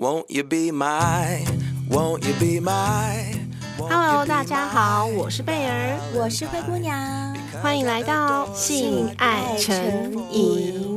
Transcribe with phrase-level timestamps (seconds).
[0.00, 1.44] Won't you be my,
[1.90, 3.34] won't you be my?
[3.78, 9.74] Hello，大家好，我是贝儿，我是灰姑娘，欢迎来到性爱诚
[10.30, 10.87] 引。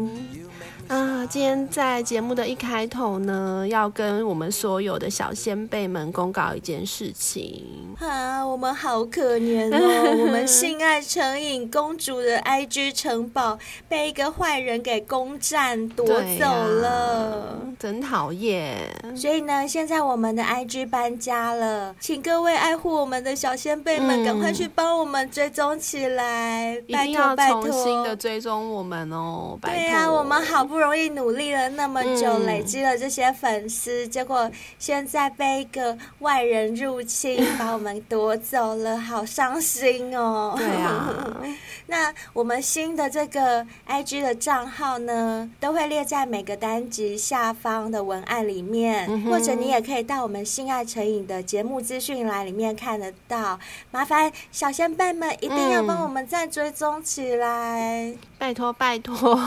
[0.92, 7.66] 啊，今天在节目的一开头呢，要跟我们所有的小先辈们公告一件事情
[7.98, 18.78] 啊，我们好可怜哦， 我们性爱成瘾公主的 IG 城堡被一个坏人给攻占夺走了，啊、真讨厌。
[19.16, 29.78] 所以呢，现在我们的 IG 搬家了，请各位爱护我们的小先辈们，赶、嗯、快去帮我们追踪起来，拜托拜托，重新的追踪我们哦，拜托。
[29.78, 34.50] 对呀、啊，我们好不容易努力了那么久，嗯、累积了这些粉丝，结果
[34.80, 40.56] 现在被一个外人入侵，把我们夺走了，好伤心哦。
[40.58, 41.38] 对啊，
[41.86, 53.60] 那我们新的这个 IG 的账号呢，都会列在每个单集下方的文案里面，嗯、或者你也可以到我们性爱成瘾的节目资讯栏里面看得到。
[53.92, 59.38] 麻烦小仙贝们一定要帮我们再追踪起来，嗯、拜托拜托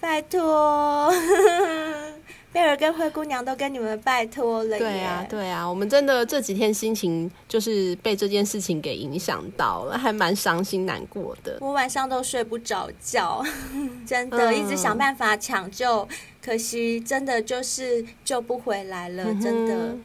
[0.00, 1.08] 拜托。
[2.52, 4.76] 贝 尔跟灰姑娘都跟你们拜托了。
[4.76, 11.58] 对啊，对啊，我们真的这几天心情就是被这件事情给影响到了，还蛮伤心难过的。
[11.60, 13.40] 我晚上都睡不着觉，
[14.04, 16.08] 真的、嗯、一直想办法抢救，
[16.42, 19.96] 可惜真的就是救不回来了，嗯、真的，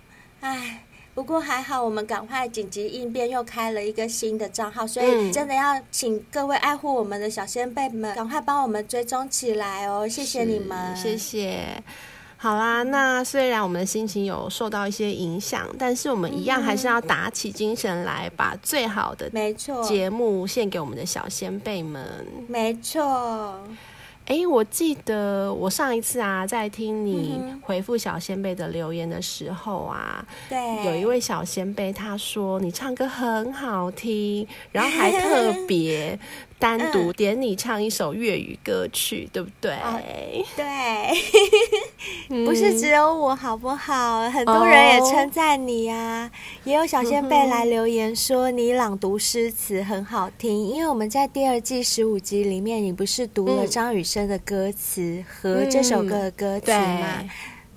[0.41, 0.82] 唉。
[1.13, 10.07] 不过还好，我们赶快紧急应变，又开了一个新的账号，所以真的要请各位爱护我们的小先辈们，赶快帮我们追踪起来哦！
[10.07, 11.83] 谢谢你们，谢谢。
[12.37, 22.25] 好啦，那虽然我们的心情有受到一些影响，但是我们一样还是要打起精神来，把最好的没错节目献给我们的小先辈们。
[22.47, 23.61] 没错。
[24.25, 36.17] 哎、欸，我记得我上一次啊，在听你回复小仙贝的留言的时候啊，对、嗯，有一位小仙贝他说你唱歌很好听，然后还特别。
[36.59, 39.71] 单独点你唱一首粤语歌曲，嗯、对不对？
[39.73, 39.99] 哦、
[40.55, 44.29] 对，不是只有我，好不好？
[44.29, 46.31] 很多人也称赞你啊，哦、
[46.63, 50.67] 也有小仙贝来留言说你朗读诗词很好听。
[50.69, 57.23] 因为我们在第二季十五集里面，你不是读了张雨生的歌词、嗯、和这首歌的歌词吗？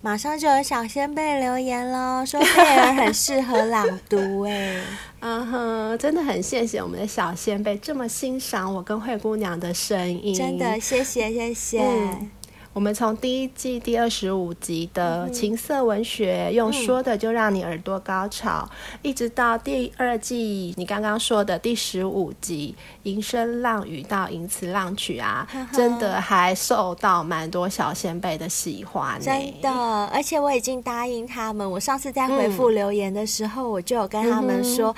[0.07, 4.81] 马上就有小仙贝留言喽， 说贝儿很适合朗读哎，
[5.19, 11.83] 嗯哼，真的很谢谢我们的小仙贝这么欣赏我跟灰姑娘的声音，真的谢谢谢谢。
[11.83, 12.31] 嗯
[12.77, 29.19] 我们从第一季第二十五集的情色文学，用说的就让你耳朵高潮，嗯、一直到第二季你刚刚说的第十五集吟声浪语到吟词浪曲啊，呵呵真的还受到蛮多小仙贝的喜欢。
[29.23, 29.71] 真的，
[30.13, 34.95] 而且我已经答应他们，我上次在回复留言的时候，嗯、我就有跟他们说。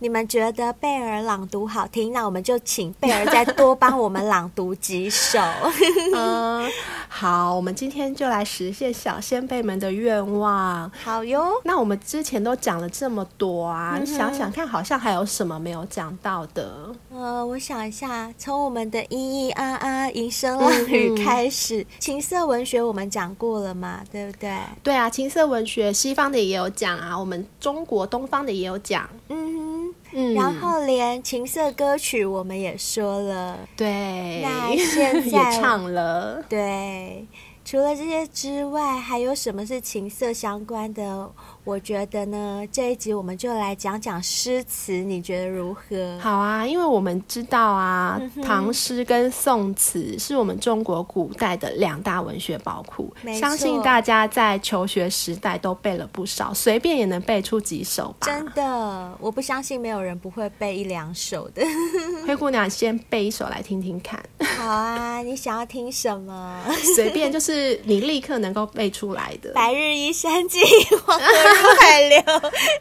[0.00, 5.38] 嗯你们觉得贝儿朗读好听，那我们就请贝儿再多帮我们朗读几首。
[6.16, 6.66] 嗯，
[7.06, 10.90] 好，我们今天就来实现小先辈们的愿望。
[11.04, 11.52] 好哟。
[11.64, 16.90] 那我们之前都讲了这么多啊，嗯、想想看，好像还有什么没有讲到的？
[17.12, 24.58] 呃，我想一下，从我们的咿咿啊啊、吟声浪语开始，嗯、情色文学我们讲过了嘛，对不对？
[24.82, 29.06] 对啊，情色文学西方的也有讲啊，我们中国东方的也有讲。
[29.28, 29.69] 嗯哼。
[30.12, 35.20] 嗯，然后连情色歌曲我们也说了，对，那现在
[35.52, 37.26] 也唱了，对。
[37.62, 41.30] 除了这些之外，还有什么是情色相关的？
[41.70, 46.18] 我觉得呢，这一集我们就来讲讲诗词，你觉得如何？
[46.18, 58.26] 好啊，因为我们知道啊，嗯、唐诗跟宋词是我们中国古代的两大文学宝库，相信大家在求学时代都背了不少，随便也能背出几首吧。
[58.26, 61.62] 真的，我不相信没有人不会背一两首的。
[62.26, 64.20] 灰姑娘先背一首来听听看。
[64.56, 66.60] 好啊，你想要听什么？
[66.96, 69.52] 随便，就是你立刻能够背出来的。
[69.52, 70.60] 白日依山尽，
[71.06, 71.24] 黄河
[71.60, 72.22] 入海流，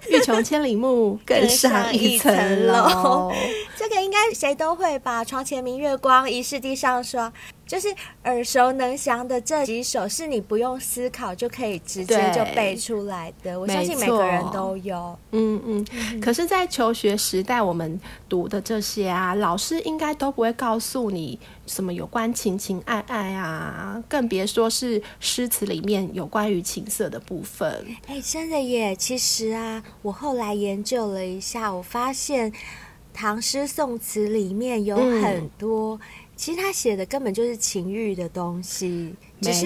[0.10, 3.31] 欲穷千里目，更上一层楼。
[3.78, 5.24] 这个应该谁都会吧？
[5.24, 7.31] 床前明月光，疑是地上霜。
[7.69, 7.88] 就是
[8.24, 13.60] 耳熟能详的这几首，是你不用思考就可以直接就背出来的。
[13.60, 15.16] 我相信每个人都有。
[15.33, 15.86] 嗯嗯。
[15.94, 27.86] 嗯，可是，在求学时代，我们读的这些啊，老师应该都不会告诉你什么有关情情爱爱啊，更别说是诗词里面有关于情色的部分。
[28.07, 28.95] 哎，真的耶！
[28.95, 32.51] 其实啊，我后来研究了一下，我发现
[33.13, 36.00] 唐诗宋词里面有很多。
[36.39, 39.13] 其实他写的根本就是情欲的东西。
[39.41, 39.65] 只是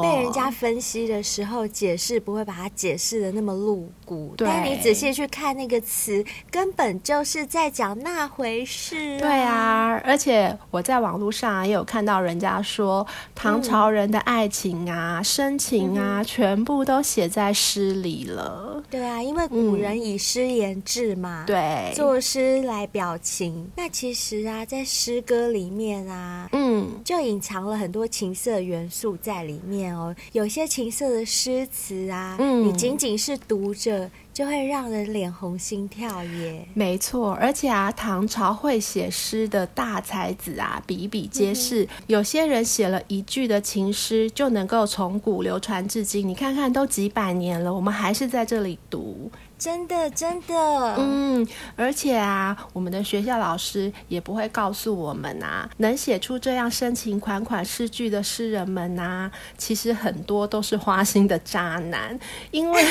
[0.00, 4.34] 被人家分析的时候，解释不会把它解释的那么露骨。
[4.36, 9.18] 但你仔细去看那个词，根本就是在讲那回事啊。
[9.20, 18.82] 对啊，而且我在网络上也有看到人家说，唐朝人的爱情啊、嗯、深情啊，嗯、全部都写在诗里了。
[18.90, 23.70] 对啊，因为古人以诗言志嘛，对、嗯，作诗来表情。
[23.76, 29.11] 那其实啊，在诗歌里面啊，嗯，就隐藏了很多情色元素。
[29.16, 36.66] 在里面哦，有些情色的诗词啊，嗯，你仅仅是读着就会让人脸红心跳耶。
[36.74, 41.84] 没错，而且啊，唐朝会写诗的大才子啊，比比皆是。
[41.84, 46.26] 嗯、有些人写了一句的情诗，就能够从古流传至今。
[46.26, 49.30] 你看看，都几百年了，我们还是在这里读。
[49.62, 62.18] 真的，真的，嗯，而且啊，我们的学校老师也不会告诉我们啊，能写出这样深情款款诗句的诗人们啊，其实很多都是花心的渣男，
[62.50, 62.82] 因为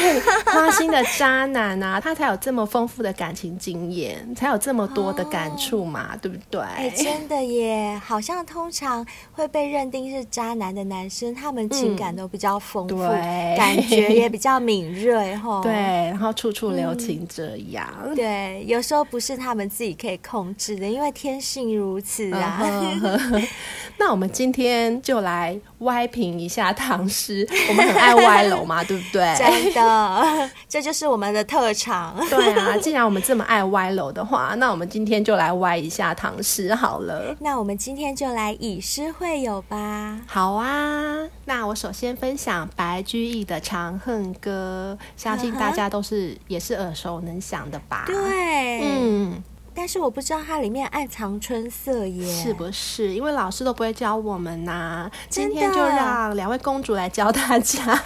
[0.46, 6.62] 花心的渣男啊，他才有这么丰富的感情经验，才有这么多的感触嘛，哦、对不对？
[6.62, 16.61] 哎，真的耶，好像通常会被认定是渣男的男生，他们情感都比较丰富，嗯、感觉也比较敏锐，哈， 对，然后处处。
[16.62, 22.62] 处留情这样、嗯，对，有时候不是他们自己可以控制的，因为天性如此啊。
[22.62, 23.48] Uh-huh.
[23.98, 29.36] 那我们今天就来歪评一下唐诗， 我们很爱歪楼嘛， 对不对？
[29.38, 32.16] 真的，这就是我们的特长。
[32.30, 37.36] 对啊，既然我们这么爱歪楼的话，那我们今天就来歪一下唐诗好了。
[37.39, 40.19] 那我们今天就来以诗会友吧。
[40.28, 46.38] 好啊，那我首先分享白居易的《长恨歌》，相信大家都是。
[46.48, 48.04] 也是耳熟能详的吧？
[48.06, 49.42] 对，嗯，
[49.81, 53.16] 但是我不知道它里面暗藏春色耶，是不是？
[53.16, 58.00] 因为老师都不会教我们呐、啊，今天就让两位公主来教大家。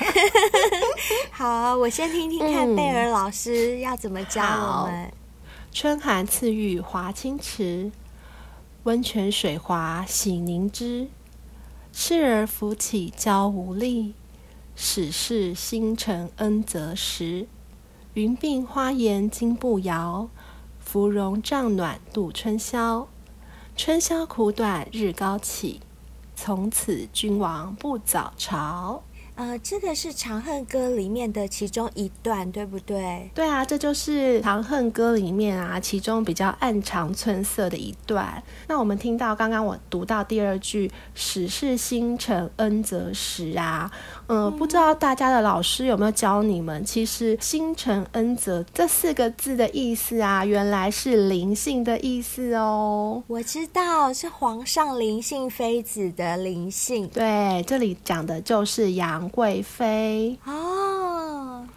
[1.32, 5.12] 好，我先听听看贝尔老师要怎么教我们。
[5.74, 7.92] 春寒赐浴华清池，
[8.84, 11.10] 温泉水滑洗凝脂。
[11.92, 14.14] 侍儿扶起娇无力，
[14.78, 17.48] 始是新承恩泽时。
[18.14, 20.30] 云鬓花颜金步摇，
[20.96, 23.10] 芙蓉帐暖度春宵。
[23.76, 25.82] 春宵苦短日高起，
[26.38, 29.04] 从此君王不早朝。
[29.36, 33.30] 呃，这个是《长恨歌》里面的其中一段，对不对？
[33.36, 38.42] 对啊，这就是《长恨歌》里面啊，其中比较暗藏春色的一段。
[38.70, 43.92] 那我们听到刚刚我读到第二句“始是新承恩泽时”啊，
[44.25, 46.84] 呃、嗯，不知道大家的老师有没有教你们？
[46.86, 53.22] 其实“心诚恩泽”这四个字的意思啊，原来是灵性的意思哦。
[53.28, 57.08] 我知道是皇上灵性妃子的灵性。
[57.10, 59.30] 对，这里讲的就是杨。
[59.36, 61.15] 贵妃哦，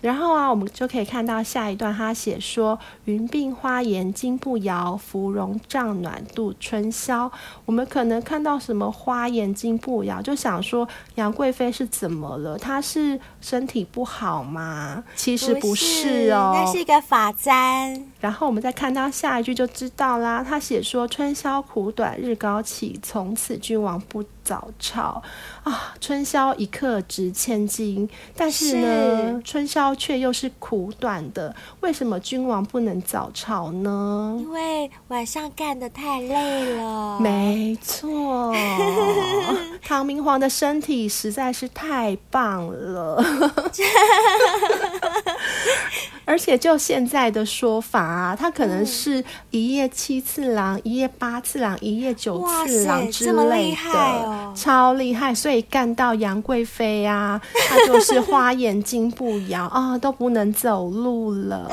[0.01, 7.31] 然后啊，我们就可以看到下一段，他写说：“云鬓花颜金步摇，芙蓉帐暖度春宵。”
[7.67, 12.57] 我们可能看到什么花颜金步摇，就想说杨贵妃是怎么了？
[12.57, 15.03] 她是身体不好吗？
[15.17, 18.07] 其实不是哦，那是一个发簪。
[18.21, 25.23] 然后我们再看到下一句就知道啦，他写说：“春宵苦短日高起，从此君王不早朝。”
[25.65, 31.55] 啊，春宵一刻值千金，但是呢，是春宵却又是苦短的。
[31.81, 34.39] 为什么君王不能早朝呢？
[34.41, 37.21] 因为晚上干得太累了。
[37.21, 38.55] 没错，
[39.85, 43.23] 唐明皇的身体实在是太棒了。
[46.29, 55.35] 而且就现在的说法啊，他可能是一夜七次郎、一夜八次郎、一夜九次郎之类的，哦、超厉害。
[55.35, 61.71] 所以干到杨贵妃啊，她就是花眼金步摇啊，都不能走路了。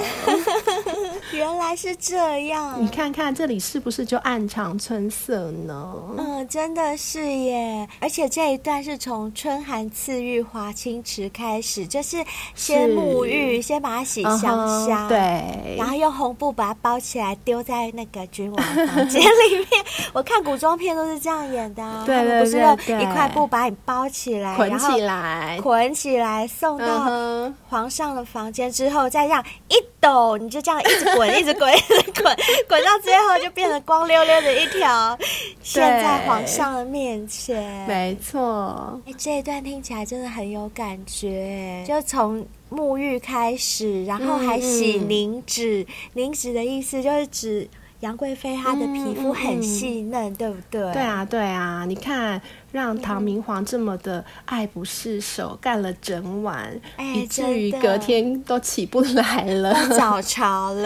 [1.33, 2.15] 原来是这
[2.47, 5.93] 样，你看看这里是不是就暗藏春色呢？
[6.17, 7.85] 嗯，真的是耶。
[7.99, 19.85] 而且这一段是从春寒赐浴华清池开始，就是先沐浴，先把它洗香香，uh-huh, 对，然后用红布把它包起来，丢在那个君王房间里面。
[20.13, 31.25] 我看古装片都是这样演的，啊， 对，对，对，对，不是用一块布把你包起来，捆起来，捆起来送到皇上的房间之后，再让一抖，你就这样一直滚。
[31.39, 32.35] 一直滚，一直滚，
[32.67, 35.17] 滚到最后就变成光溜溜的一条，
[35.61, 37.85] 现在皇上的面前。
[37.87, 47.67] 没错，哎，这一段听起来真的很有感觉，就从沐浴开始，然后还洗凝脂，凝脂的意思就是指。
[48.01, 50.93] 杨贵妃她的皮肤很细嫩，对不对？
[50.93, 52.41] 对啊，对啊，你看。
[52.75, 60.81] 让唐明皇这么的爱不释手，干了整晚，哎、以至于隔天都起不来了，早朝了。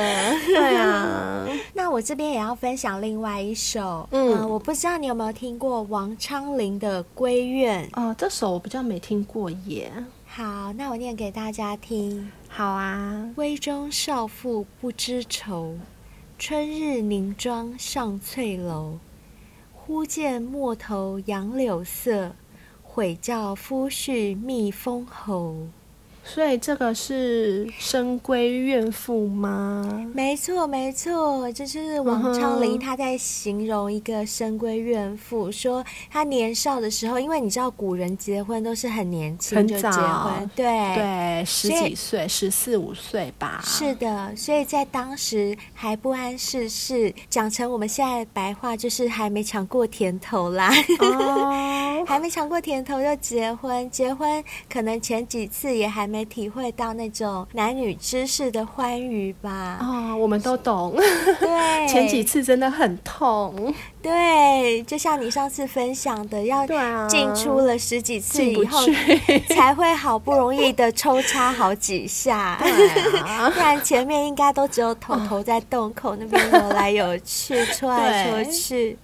[0.45, 9.91] 对啊， 那我这边也要分享另外一首，嗯、呃，我不知道你有没有听过王昌龄的《闺怨》哦，这首我比较没听过耶。
[10.41, 12.31] 好，那我念给大家听。
[12.47, 15.77] 好啊，闺中少妇不知愁，
[16.37, 18.99] 春日凝妆上翠楼。
[19.73, 22.31] 忽见陌头杨柳色，
[22.81, 25.67] 悔教夫婿觅封侯。
[26.31, 30.07] 所以这个是深闺怨妇吗？
[30.13, 43.59] 没错，没错，这就是王昌龄他在形容一个深闺怨妇，说他年少的时候，因为你知道古人结婚都是很年轻就结婚，对对，十几岁，十四五岁吧。
[43.65, 50.71] 是的，所以在当时还不谙世事，讲成我们现在白话就是还没尝过甜头啦。
[50.99, 56.18] 哦， 还没尝过甜头就结婚，结婚可能前几次也还没。
[56.25, 59.49] 体会到那种男女之事的欢愉吧？
[59.49, 60.95] 啊、哦，我们都懂。
[61.39, 63.73] 对， 前几次真的很痛。
[64.01, 66.65] 对，就像你上次分享的，要
[67.07, 68.79] 进出了十几次以后，
[69.49, 72.37] 才会好不容易的抽插好几下。
[72.37, 78.97] 啊，不然前面应该都只有头头在洞口那边游来游去，戳来戳去。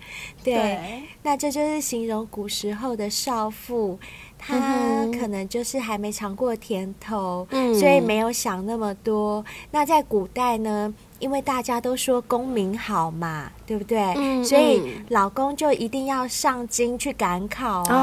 [0.43, 3.99] 对，对，那这就是形容古时候的少妇。
[4.47, 9.43] 他可能就是还没尝过甜头，嗯，所以没有想那么多。
[9.71, 10.93] 那在古代呢？
[11.17, 13.99] 因为大家都说功名好嘛，对不对？
[14.17, 17.93] 嗯，所以老公就一定要上京去赶考啊，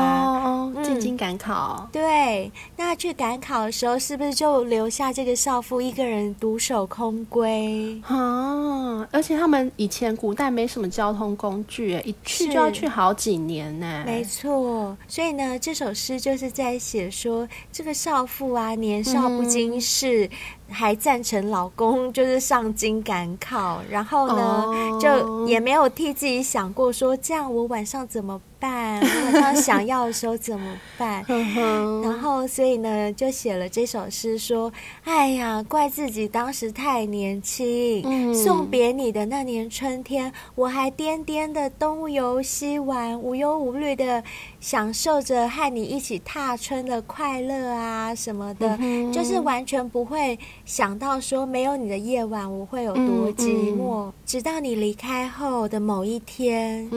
[0.43, 0.52] 哦，
[0.83, 1.89] 进京赶考。
[1.93, 8.03] 对，那去赶考的时候，是不是就留下这个少妇一个人独守空闺？
[8.05, 14.03] 啊，而且他们以前古代没什么交通工具，一去就要去好几年呢。
[14.05, 20.27] 没错，所以呢，这首诗就是在写说这个少妇啊，年少不经事。
[20.27, 20.31] 嗯
[20.73, 24.99] 还赞成老公就是上京赶考，然后呢，oh.
[24.99, 29.01] 就也没有替自己想过说这样我晚上怎么办？
[29.01, 31.25] 我晚上想要的时候怎么办？
[32.05, 38.03] 然后所以呢，就写了这首诗说：哎呀，怪自己当时太年轻。
[38.05, 44.23] 嗯、送别你的那年春天，我还颠颠的东游西玩，无忧无虑的
[44.61, 50.39] 享受着和你一起踏春的快乐啊什么的，嗯、就是完全不会。
[50.65, 56.89] 想到说没有你的夜晚我会有多寂寞，直到你离开后的某一天。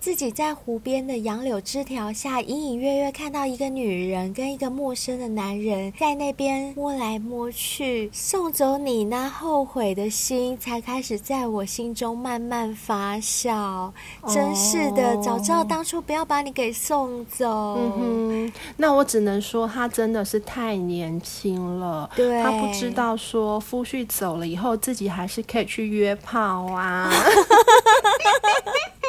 [0.00, 8.08] 自己在湖边的杨柳枝条下，隐隐约约看到一个女人跟一个陌生的男人在那边摸来摸去。
[8.10, 13.52] 送走你那后悔的心，才开始在我心中慢慢发酵。
[13.52, 13.92] 哦、
[14.26, 17.46] 真是的，早知道当初不要把你给送走。
[17.76, 22.08] 嗯哼，那我只能说他真的是太年轻了。
[22.16, 27.12] 对，他不知道说夫婿走了以后，自己还是可以去约炮啊。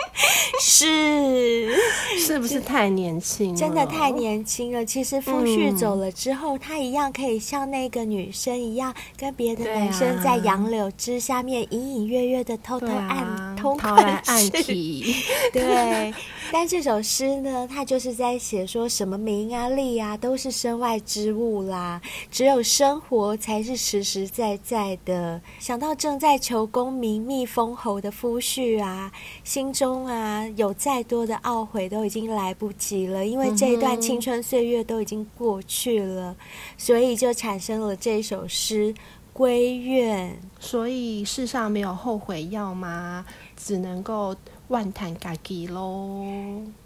[0.61, 1.69] 是，
[2.19, 3.55] 是不是太年轻？
[3.55, 4.85] 真的太年轻了。
[4.85, 14.23] 其实夫婿走了之后，嗯、他一样可以像那个女生一样，跟别的男生在杨柳枝下面隐隐约约的偷偷按，偷偷按
[14.63, 15.15] 去。
[15.51, 16.13] 对。
[16.53, 22.01] 但这首诗呢，它就是在写说什么名啊、利啊，都是身外之物啦。
[22.29, 25.41] 只有生活才是实实在在的。
[25.59, 29.09] 想到正在求功名、觅封侯的夫婿啊，
[29.45, 36.35] 心中啊有再多的懊悔都已经来不及了，因为这一段青春岁月都已经过去了，
[36.77, 38.93] 所以就产生了这首诗
[39.31, 40.31] 《归怨》。
[40.59, 43.25] 所以世上没有后悔药吗？
[43.55, 44.35] 只能够。
[44.71, 46.23] 万谈家己喽，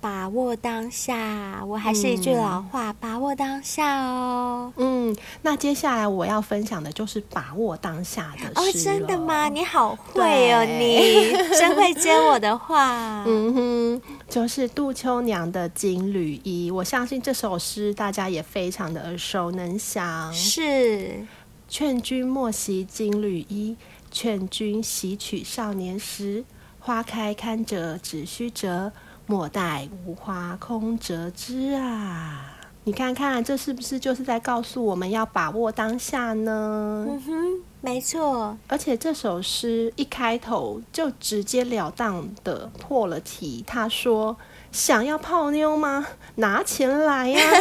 [0.01, 1.63] 把握当下。
[1.63, 4.74] 我还是一句老话，嗯、把握当下哦。
[4.75, 8.84] 嗯，那接下来我要分享的就是把握当下的诗哦。
[8.84, 9.48] 真的吗？
[9.50, 13.24] 你好会哦，你真会接我的话。
[13.30, 20.34] 嗯哼，就是杜秋娘的《金缕衣》，我相信这首诗大家也非常的耳熟能详。
[20.34, 21.24] 是，
[21.68, 23.77] 劝君莫惜金缕衣，
[24.10, 26.44] 劝君惜取少年时。
[26.86, 28.92] 花开堪折直须折，
[29.25, 32.60] 莫待无花空折枝啊！
[32.84, 37.08] 你看看，这是不是就是在告诉我们要把握当下呢？
[37.10, 37.34] 嗯哼，
[37.82, 38.56] 没错。
[38.68, 44.38] 而且这首诗一开头就直截了当的破了题，他说。
[44.75, 46.05] 想要泡妞吗？
[46.36, 47.51] 拿钱来呀、啊！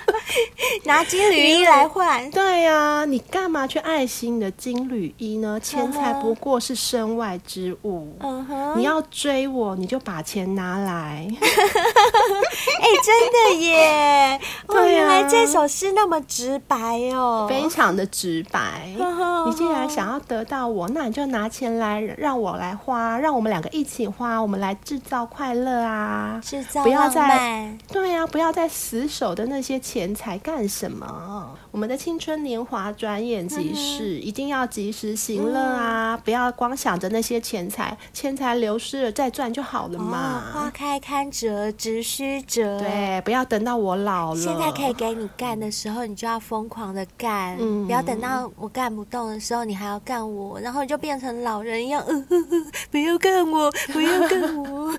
[0.84, 2.30] 拿金缕衣来换。
[2.30, 5.60] 对呀、啊，你干嘛去爱惜你的金缕衣呢？
[5.60, 8.16] 钱财不过是身外之物。
[8.20, 8.74] Uh -huh.
[8.74, 11.26] 你要追我，你就把钱拿来。
[11.28, 14.40] 哎、欸，真的耶！
[14.66, 18.88] 对、原来这首诗那么直白哦，非常的直白。
[18.98, 19.46] Uh -huh.
[19.46, 26.29] 你既然想要得到我，那你就拿钱来，让我来花，让我们两个一起花，我们来制造快乐啊！
[26.38, 31.56] 制造不要再对呀、啊，不要再死守的那些钱财干什么？
[31.70, 36.20] 我们的青春年华转眼即逝，嗯，一定要及时行乐啊，嗯！
[36.24, 40.44] 不要光想着那些钱财，钱财流失了再赚就好了嘛。
[40.52, 54.92] 哦，花开堪折直须折，对，不要等到我老了，现在可以给你干的时候，你就要疯狂的干，嗯，不要等到我干不动的时候，你还要干我，然后你就变成老人一样，呃呵呵，不要干我， 不要干我。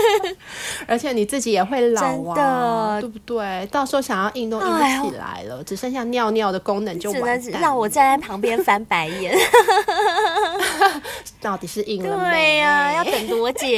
[0.86, 2.02] 而且你自己也会老
[2.32, 3.66] 啊，对不对？
[3.70, 9.36] 到时候想要硬都硬不起来了，只剩下尿尿的功能就完蛋，只能让我站在旁边翻白眼。
[11.40, 12.30] 到底是硬了没？
[12.30, 13.64] 对呀、啊，要等多久？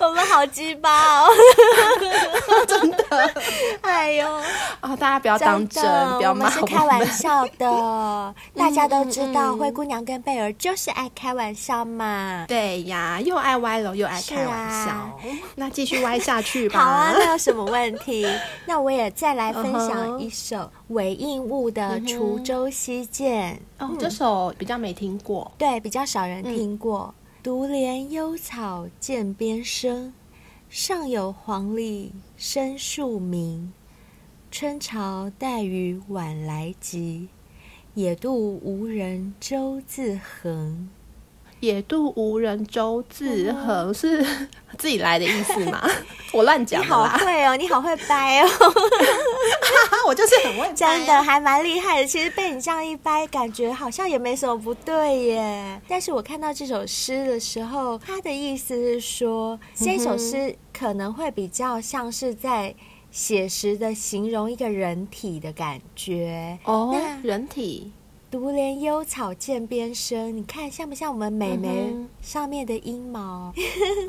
[0.00, 1.28] 我们好鸡巴哦！
[2.66, 3.32] 真的，
[3.82, 4.26] 哎呦
[4.80, 6.52] 哦，大家不要当真，真不要骂我们。
[6.52, 12.44] 是开玩笑的，大家都知道，灰姑娘跟贝儿就是爱开玩笑嘛。
[12.48, 15.12] 对呀，又爱歪楼又爱开玩笑，啊、
[15.54, 16.80] 那继续歪下去吧。
[16.80, 18.01] 好啊，那有什么问题？
[18.66, 23.54] 那我也再来分享一首韦应物的《滁州西涧》。
[23.84, 27.14] 哦、嗯，这首比较没听过，对，比较少人听过。
[27.16, 30.12] 嗯独怜幽草涧边生，
[30.70, 33.72] 上有黄鹂深树鸣。
[34.48, 37.26] 春潮带雨晚来急，
[37.94, 40.88] 野渡无人舟自横。
[41.58, 44.24] 野渡无人舟自横是
[44.82, 45.88] 自己来的意思嘛？
[46.34, 46.82] 我乱讲。
[46.82, 48.48] 你好会哦，你好会掰哦。
[50.08, 52.06] 我就是很会掰，真的还蛮厉害的。
[52.06, 55.80] 其实被你这样一掰，感觉好像也没什么不对耶。
[55.86, 62.74] 但是我看到这首诗的时候，他的意思是说，这首诗可能会比较像是在
[63.12, 66.92] 写实的形容一个人体的感觉哦，
[67.22, 67.92] 人体。
[68.32, 73.52] 独怜幽草涧边生，你看像不像我们美眉上面的阴毛？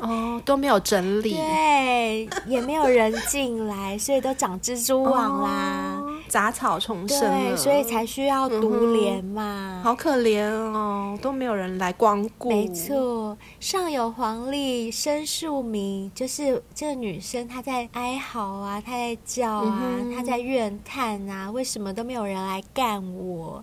[0.40, 5.98] 哦，都没有整理，对，也没有人进来，所以都长蜘蛛网啦。
[6.00, 9.82] 哦杂草丛生，对，所以才需要独怜嘛、嗯。
[9.84, 12.48] 好可怜哦，都没有人来光顾。
[12.48, 23.62] 没错，上有黄鹂深树鸣，就是这个女生她在哀嚎啊，她在叫啊，嗯、她在怨叹啊，为什么都没有人来干我？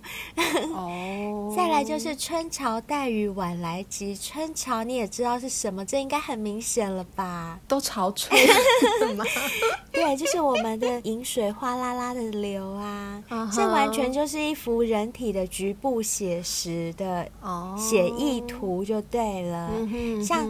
[0.74, 7.60] 哦， 再来就是春潮带雨晚来急，春潮你也知道是什么，这应该很明显了吧？
[7.68, 8.48] 都潮吹
[9.16, 9.26] 吗？
[9.92, 12.61] 对，就是我们的饮水哗啦啦的流。
[12.62, 17.28] 有啊，这完全就是一幅人体的局部写实的
[17.76, 19.72] 写意图就对了。
[20.24, 20.48] 像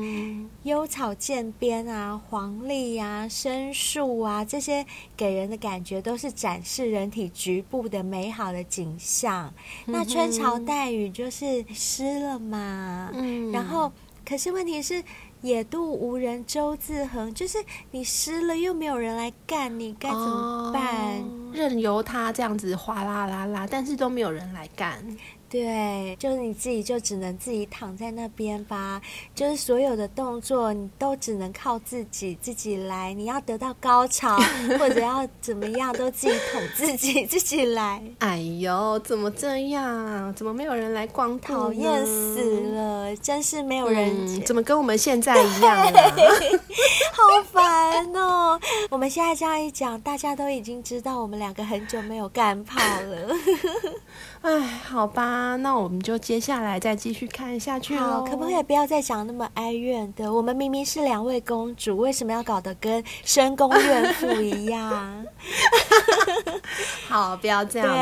[0.63, 9.53] 幽草涧边啊、黄鹂啊、深树啊，这些给人的感觉都是展示人体局部的美好的景象。
[9.85, 13.09] 那春潮带雨就是湿了嘛，
[13.53, 13.89] 然后
[14.25, 15.01] 可是问题是。
[15.41, 17.57] 野渡无人舟自横，就是
[17.91, 21.23] 你湿了又没有人来干，你该怎么办？
[21.51, 25.03] 任由他这样子哗啦啦啦，但是都没有人来干。
[25.51, 29.01] 对，就是你自己就只能自己躺在那边吧，
[29.35, 33.13] 就是所有的动作你都只能靠自己自己来。
[33.13, 34.37] 你要得到高潮
[34.79, 38.01] 或者 要怎么样，都自己捅自己自己来。
[38.19, 40.33] 哎呦，怎么这样？
[40.33, 41.47] 怎么没有人来光顾？
[41.47, 44.41] 讨厌死了，真是没有人、嗯。
[44.45, 45.91] 怎么跟我们现在 一样啊？
[47.11, 48.57] 好烦哦！
[48.89, 53.35] 我们现在这样一讲，大家都已经知道我们两个很久没有干炮了。
[54.41, 58.25] 哎，好吧，那我们就接下来再继续看下去喽。
[58.27, 60.33] 可不可以不要再讲那么哀怨的？
[60.33, 65.25] 我们明明是两位公主，为什么要搞得跟深宫怨妇一样？
[67.07, 67.93] 好，不要这样子。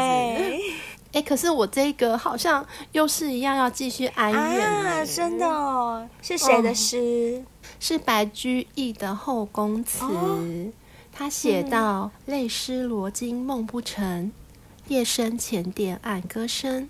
[1.12, 5.04] 哎，可是我这个好像又是一样要继续哀怨啊！
[5.06, 7.44] 真的哦，是谁的诗？
[7.44, 10.40] 哦、是白居易的《后宫词》哦，
[11.12, 14.32] 他写到：“泪湿罗巾梦不成。”
[14.90, 16.90] 夜深前殿暗歌声，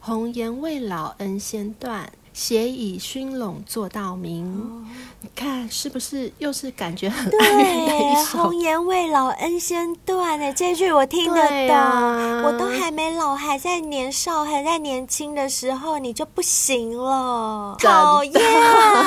[0.00, 2.12] 红颜未老恩先断。
[2.38, 4.46] 斜以熏笼做道明。
[4.46, 4.86] 哦、
[5.20, 8.24] 你看是不是又是感觉很对？
[8.30, 11.76] 红颜未老恩先断哎，这句我听得懂。
[11.76, 18.32] 啊、我都还没老，还在年少，还在年轻的时候，你就不行了， 讨厌，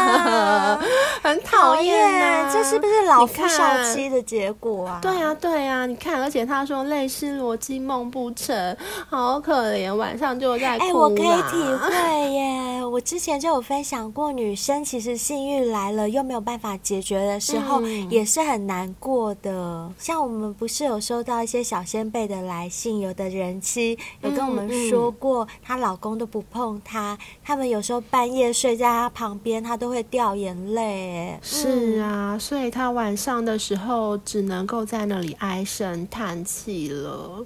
[1.23, 2.51] 很讨厌、啊。
[2.51, 4.99] 这是不是老夫少妻的结果啊？
[5.01, 8.75] 对啊，对啊，你看，而且他说泪湿罗织梦不成，
[9.09, 10.85] 好可怜，晚上就在哭。
[10.85, 19.91] 哎，我可以体会耶，我之前就有分享过，女生其实性欲来了又没有办法解决的时候，嗯、也是很难过的。
[19.99, 31.38] 像我们不是有收到一些小先辈的来信，有的人妻有跟我们说过，她、嗯嗯、老公都不碰她，他们有时候半夜睡在她旁边，她都会掉眼泪。
[31.41, 37.45] 是啊，所以她晚上的时候只能够在那里唉声叹气了，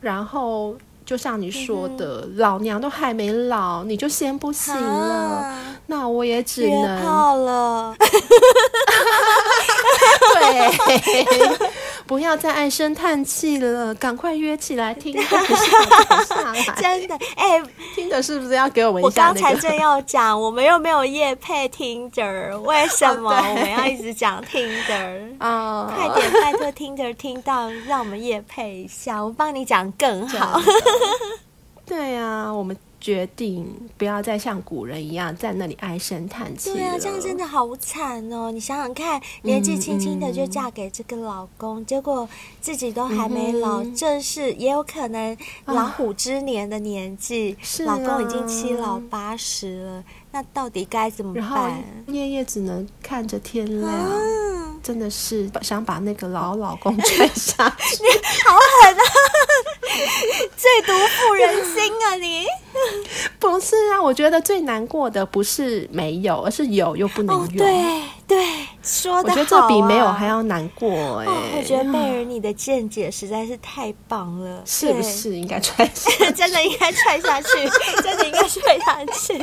[0.00, 0.76] 然后。
[1.04, 4.80] 就像你说的，嗯、老娘都还没老，你就先不行了，
[5.14, 7.94] 啊、那我也只能靠了。
[10.34, 10.70] 对，
[12.06, 15.14] 不要再唉声叹气了，赶快约起来听。
[16.76, 17.62] 真的，哎、欸，
[17.94, 19.40] 听的是不是要给我们一下、那个？
[19.40, 25.32] 我刚才正要讲，我们又没有夜配 Tinder，为什么我们要一直讲 Tinder？
[25.38, 30.60] 啊，快点，拜托 Tinder 听到，让我们夜配一下，我帮你讲更好。
[31.86, 33.66] 对呀、啊，我们决定
[33.98, 36.72] 不要再像古人一样在那里唉声叹气。
[36.72, 38.50] 对啊，这样真的好惨哦！
[38.50, 42.26] 你想想看，年纪轻轻的就嫁给这个老公，嗯、结果
[42.62, 45.36] 自己都还没老，嗯、正是也有可能
[45.66, 51.80] 老虎之年的年纪，啊、老公已经七老八十了，那到底该怎么办？
[52.08, 53.88] 夜夜只能看着天亮。
[53.92, 54.20] 啊
[54.82, 58.08] 真的是想把那个老老公踹下去，你
[58.44, 59.02] 好狠啊！
[60.58, 62.40] 最毒妇人心啊你！
[62.40, 62.46] 你
[63.40, 64.02] 不是啊？
[64.02, 67.44] 我觉得最难过的不是没有，而是有又不能用。
[67.44, 68.44] 哦、对对，
[68.82, 71.34] 说的好、啊、我觉得这比没有还要难过哎、欸哦。
[71.58, 75.86] 我觉得贝儿你的见解实在是太棒了，是不是应该踹？
[76.34, 77.48] 真的应该踹下去，
[78.02, 79.38] 真的应该踹下去。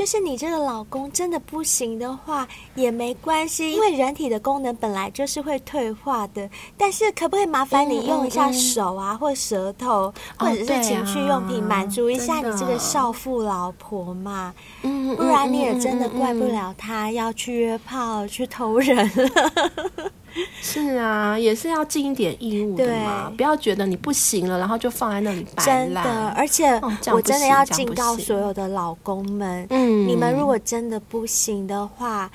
[0.00, 6.48] 就是你这个老公真的不行的话也没关系，因为人体的功能本来就是会退化的。
[6.74, 14.54] 但是可不可以麻烦你用一下手啊，嗯嗯、或舌头，或者是情趣用品满足一下你这个少妇老婆嘛？
[14.84, 20.10] 嗯，不然你也真的怪不了他要去约炮、去偷人了。
[20.62, 25.86] 是啊，也是要尽一点义务的嘛，不要觉得你不行了，然后就放在那里摆烂。
[25.86, 32.30] 真的，而且、哦、我真的要警告所有的老公们，嗯，你们如果真的不行的话。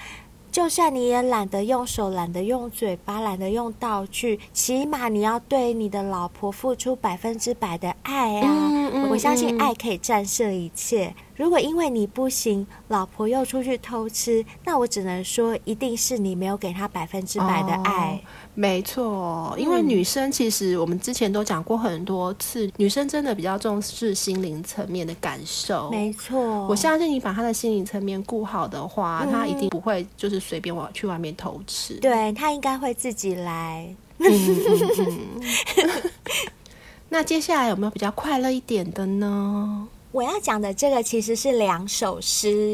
[0.55, 8.47] 就算你也懒得用手，懒得用嘴巴，懒得用道具，起码你要对你的老婆付出百分之百的爱啊！
[8.47, 11.13] 嗯嗯、我相信爱可以战胜一切。
[11.35, 18.13] 如果因为你不行，老婆又出去偷吃，那我只能说，一定是你没有给她百分之百的爱。
[18.13, 18.19] 哦、
[18.55, 25.91] 没错，因为女生其实我们之前都讲过很多次，嗯、女生真的比较重视心灵层面的感受。
[25.91, 31.95] 没错，我相信你把她的心灵层面顾好的话，她、嗯、一定不会就是随便我去外面偷吃。
[31.95, 33.93] 对，她应该会自己来。
[34.19, 36.11] 嗯嗯嗯、
[37.09, 39.87] 那接下来有没有比较快乐一点的呢？
[40.13, 42.73] 我要讲的这个其实是两首诗，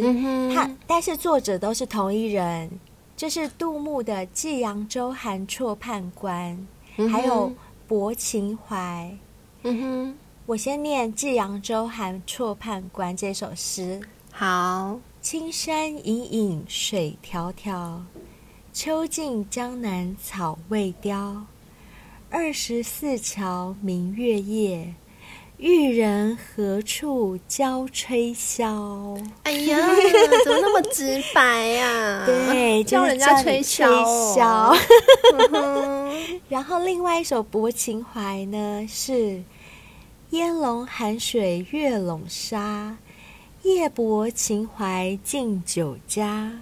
[0.53, 2.69] 它但是作者都是同一人，
[3.21, 6.57] 就是杜牧的《寄扬州韩绰判官》，
[6.97, 7.49] 嗯、还有
[7.87, 9.11] 《泊秦淮》。
[9.61, 14.01] 嗯哼，我先念《寄扬州韩绰判官》这首诗。
[14.31, 17.99] 好，青山隐隐水迢迢，
[18.73, 21.45] 秋尽江南草未凋。
[22.31, 24.95] 二十四桥明月夜。
[25.61, 29.23] 玉人何处教吹箫？
[29.43, 29.77] 哎呀，
[30.43, 32.25] 怎么那么直白呀、啊？
[32.25, 34.75] 对，教人家吹箫。
[36.49, 39.43] 然后另外一首《泊秦淮》呢，是
[40.31, 42.97] 烟笼寒水月笼沙，
[43.61, 46.53] 夜泊秦淮近酒家。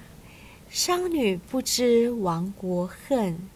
[0.69, 3.49] 商女不知亡国恨。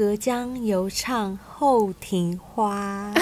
[0.00, 3.12] 隔江犹唱后庭花，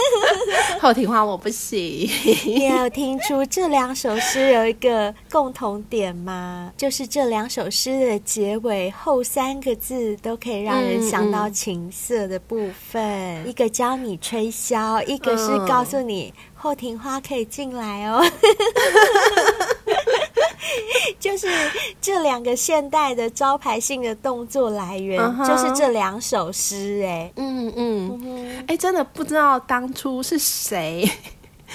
[0.80, 2.08] 后庭花我不行。
[2.46, 6.72] 你有听出这两首诗有一个共同点吗？
[6.78, 12.56] 就是这两首诗的结尾后三个字都可以让人想到情色的部
[12.90, 13.02] 分。
[13.02, 18.24] 嗯嗯、一个教你吹箫，一个是告诉你后庭花可以进来哦。
[21.20, 21.48] 就是
[22.00, 25.46] 这两个现代的招牌性的动作来源，uh huh.
[25.46, 27.02] 就是这两首诗。
[27.06, 31.08] 哎，嗯嗯，哎，真的不知道当初是谁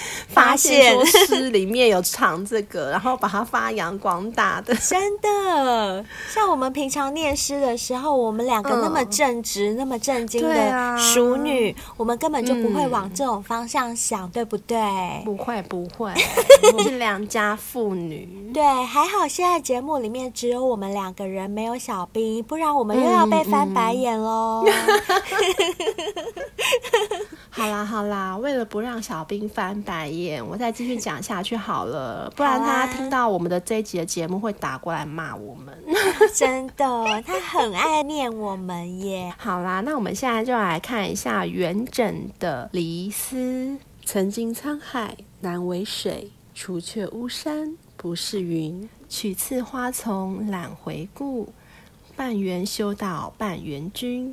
[0.28, 4.74] 发现说诗里面有藏这个，然后把它发扬光大的。
[4.90, 14.78] 真的，像我们平常念诗的时候，我们两个那么正直、嗯、那么正经的淑女、啊，我们根本就不会往这种方向想，嗯、对不对？
[15.24, 16.12] 不会，不会，
[16.74, 18.50] 我是良家妇女。
[18.52, 24.64] 对，还好现在节目里面只有我们两个人，没有小兵，不然我们又要被翻白眼喽。
[27.50, 35.76] 好啦好啦，为了不让小兵翻白眼，我再继续讲下去好了， 不然他听到我们的这一集的节目会打过来骂我们。
[36.34, 39.32] 真的，他很爱念我们耶。
[39.38, 43.36] 好啦，那我们现在就来看一下元稹的《离思》：
[44.04, 48.88] 曾经沧海难为水，除却巫山不是云。
[49.08, 51.52] 取次花丛懒回顾，
[52.14, 54.32] 半缘修道半缘君。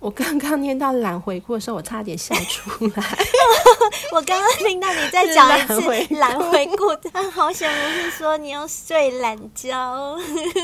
[0.00, 3.18] 我刚刚念到懒回顾的时候，我差点笑出来。
[4.12, 10.16] 我刚刚听到你在讲一次懒回顾，但好想不是说你要睡懒觉。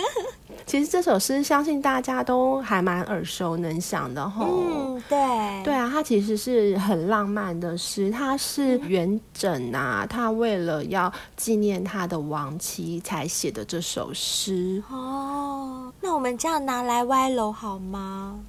[0.65, 4.47] 其实这首诗相信大家都还蛮耳熟能详的吼。
[4.47, 5.19] 嗯，对。
[5.63, 8.11] 对啊，它其实是很浪漫的诗。
[8.11, 14.83] 它是元稹啊，他为了要纪念他的亡妻才写的这首诗。
[14.91, 18.41] 哦，那我们这样拿来歪楼好吗？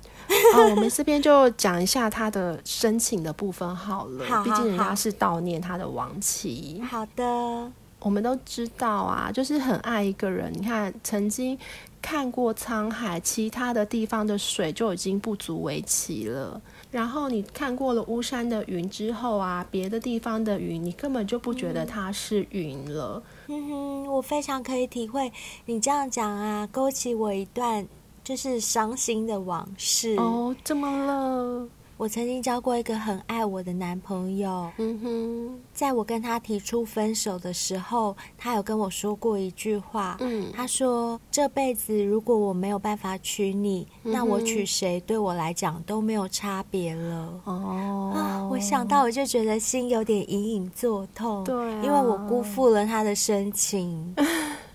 [0.55, 4.25] 哦， 我们这边就讲一下他的申请的部分好了。
[4.25, 6.81] 好，毕竟人家是悼念他的亡妻。
[6.89, 10.51] 好的，我们都知道啊，就是很爱一个人。
[10.53, 11.57] 你看，曾经
[12.01, 16.61] 看过沧海，其他的地方的水就已经不足为奇了。
[16.89, 23.21] 然后你看过了巫山的云之后啊，别的地方的云，你根本就不觉得它是云了。
[23.47, 25.31] 嗯哼，我非常可以体会
[25.65, 27.87] 你这样讲啊，勾起我一段。
[28.27, 30.17] 就是伤心的往事。
[30.17, 31.65] 哦，怎么了？
[31.95, 47.33] 我曾经交过一个很爱我的男朋友，嗯哼，在我跟他提出分手的时候，他有跟我说过一句话，嗯，他说这辈子如果我没有办法娶你，嗯，那我娶谁对我来讲都没有差别了。
[47.45, 54.13] 哦，啊，我想到我就觉得心有点隐隐作痛，对啊，因为我辜负了他的深情。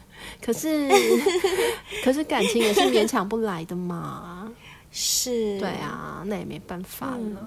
[0.44, 0.88] 可是，
[2.04, 4.50] 可是感情也是勉强不来的嘛。
[4.90, 7.16] 是，对啊，那也没办法了。
[7.18, 7.46] 嗯、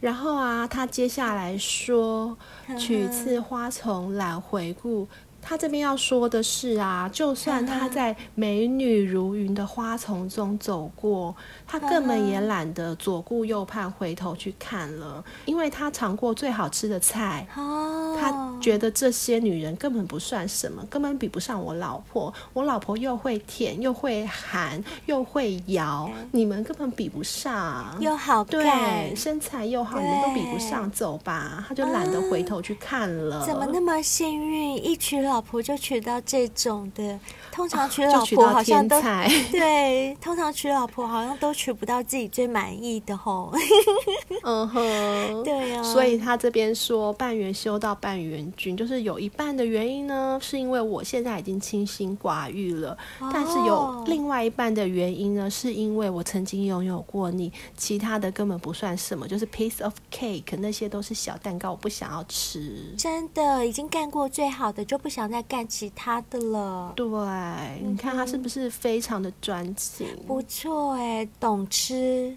[0.00, 2.36] 然后啊，他接下来说
[2.78, 5.08] ：“取次花丛懒回顾。”
[5.42, 11.34] 他这边要说的是啊，就算他在美女如云的花丛中走过，
[11.66, 22.32] 他根本也懒得左顾右盼回头去看了，因为他尝过最好吃的菜，他觉得这些女人根本不算什么，根本比不上我老婆。
[22.52, 27.96] 我老婆又会舔又会含又会摇，你们根本比不上。
[27.98, 30.88] 又好，对，身材又好，你们都比不上。
[30.92, 33.46] 走吧，他就懒得回头去看了。
[33.46, 37.18] 怎么那么幸运，一娶老婆就娶到这种的，
[37.50, 43.50] 通常娶老婆好像都、啊、 对，通常娶老婆好像都娶不到自己最满意的吼。
[44.44, 45.82] 嗯哼，对呀、啊。
[45.82, 62.94] 所以他这边说半缘修到半缘君，就是有一半的原因呢，是因为我现在已经清心寡欲了、哦，但是有另外一半的原因呢，是因为我曾经拥有过你，其他的根本不算什么，就是 piece of cake，那些都是小蛋糕，我不想要吃。
[62.98, 66.92] 真的，已经干过最好的，就不想再干其他的了。
[66.96, 67.08] 对，
[67.82, 70.06] 你看他是不是非常的专情？
[70.06, 72.36] 嗯、不错哎，懂吃。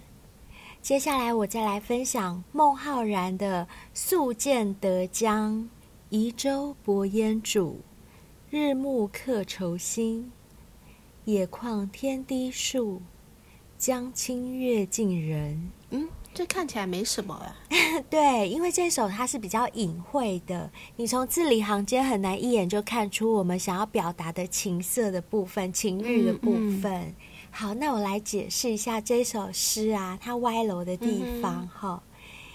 [0.82, 5.68] 接下来我再来分享孟浩然的《宿建德江
[6.10, 7.74] 移舟泊烟渚，
[8.50, 10.30] 日暮客愁新。
[11.24, 13.02] 野旷天低树，
[13.76, 15.54] 江清月近人。》
[15.90, 16.08] 嗯。
[16.36, 17.56] 这看起来没什么啊，
[18.10, 26.92] 对，因为这首它是比较隐晦的，你从字里行间很难一眼就看出我们想要表达的情色的部分、情欲的部分。
[26.92, 27.14] 嗯嗯、
[27.50, 32.02] 好，那我来解释一下这首诗啊，它歪楼的地方哈。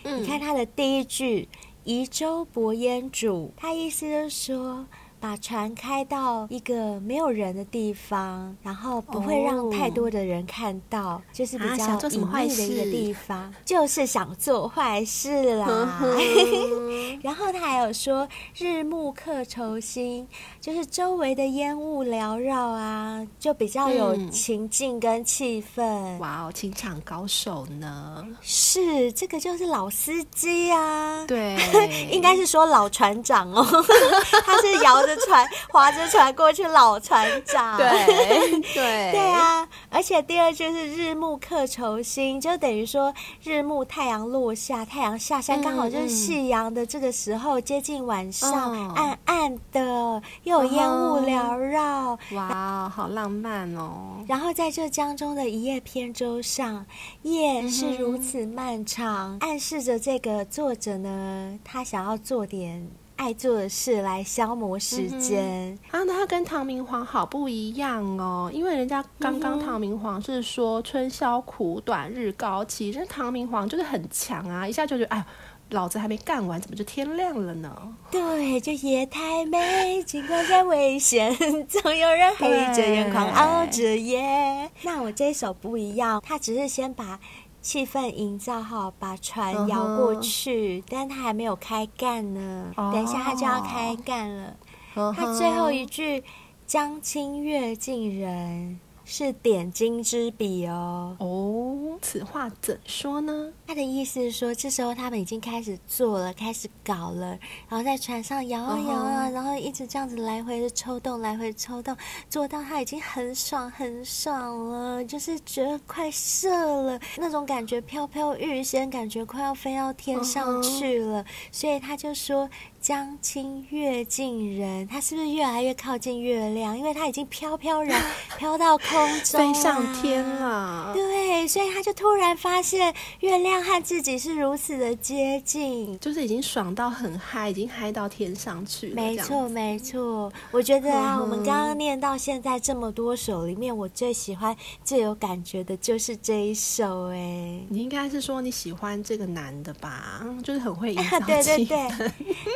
[0.04, 1.50] 你看它的第一句
[1.84, 4.86] “移舟泊烟渚”，它意思就是说。
[5.22, 15.68] 把船开到一个没有人的地方，然后不会让太多的人看到，哦、就是比较隐秘的一个地方，啊、就是想做坏事啦。
[15.68, 16.18] 呵呵
[17.22, 20.28] 然后他还有说“日暮客愁新”，
[20.60, 25.84] 就是周围的烟雾缭绕啊，就比较有情境跟气氛。
[25.84, 28.26] 嗯、哇哦，情场高手呢？
[28.42, 31.56] 是这个就是老司机啊，对，
[32.12, 33.64] 应该是说老船长哦，
[34.44, 35.11] 他是摇着。
[35.18, 37.78] 船 划着船过去，老船长。
[37.78, 37.88] 对
[38.74, 54.24] 对对啊，而且第二句是日暮客愁新，就等于说日暮太阳落下，太阳下山，刚好就是夕阳的这个时候，接近晚上，嗯、暗暗的，又有烟雾缭绕，哇，好浪漫哦。
[54.28, 56.86] 然后在这江中的一叶扁舟上，
[57.24, 62.88] 夜是如此漫长，嗯、暗示着这个作者呢，他想要做点。
[63.22, 75.24] 爱做的事来消磨时间、嗯、啊，那他跟唐明皇好不一样哦，因为人家刚刚唐明皇是说春宵苦短日高起，这、嗯、唐明皇就是很强啊，一下就觉得哎，
[75.70, 77.96] 老子还没干完，怎么就天亮了呢？
[78.10, 81.32] 对，就夜太美，尽管再危险，
[81.68, 84.68] 总有人 黑着眼眶熬着夜。
[84.82, 87.20] 那我这一首不一样，他只是先把。
[87.62, 90.88] 气氛营造好，把船摇过去，uh huh.
[90.90, 92.74] 但他还没有开干呢。
[92.76, 92.92] Uh.
[92.92, 94.58] 等一下他就要开干了。
[94.96, 95.16] Uh huh.
[95.16, 96.24] 他最后一句
[96.66, 98.80] “江清月近人”。
[99.14, 101.18] 是点睛之笔哦。
[101.20, 103.52] 哦，此话怎说呢？
[103.68, 109.32] 他的意思是说，这时候他们已经开始做了，开始搞了，然后在船上摇啊摇啊，uh.
[109.34, 111.94] 然后一直这样子来回的抽动，来回抽动，
[112.30, 121.28] 做到他已经很爽很爽了，就是觉得快射了那种感觉，飘飘欲仙，感觉快要飞到天上去了，uh.
[121.52, 122.50] 所以他就说。
[122.82, 126.76] 江清月近人，他是不是越来越靠近月亮？
[126.76, 128.02] 因为他已经飘飘然
[128.40, 128.88] 飘到空
[129.24, 130.92] 中，飞上天了。
[130.92, 138.96] 对，所以他就突然发现月亮和自己是如此的接近，就是已经爽到很嗨，已经嗨到天上去了。
[138.96, 140.34] 没错，没错。
[140.50, 147.10] 我觉得啊，嗯、我们刚刚念到现在这么多首里面，我最喜欢、最有感觉的就是这一首。
[147.12, 150.26] 哎，你应该是说你喜欢这个男的吧？
[150.44, 151.88] 就是很会营造对 对对。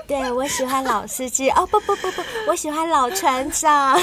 [0.07, 3.97] 对 对，我喜欢老司机哦，不不不不，我喜欢老船长。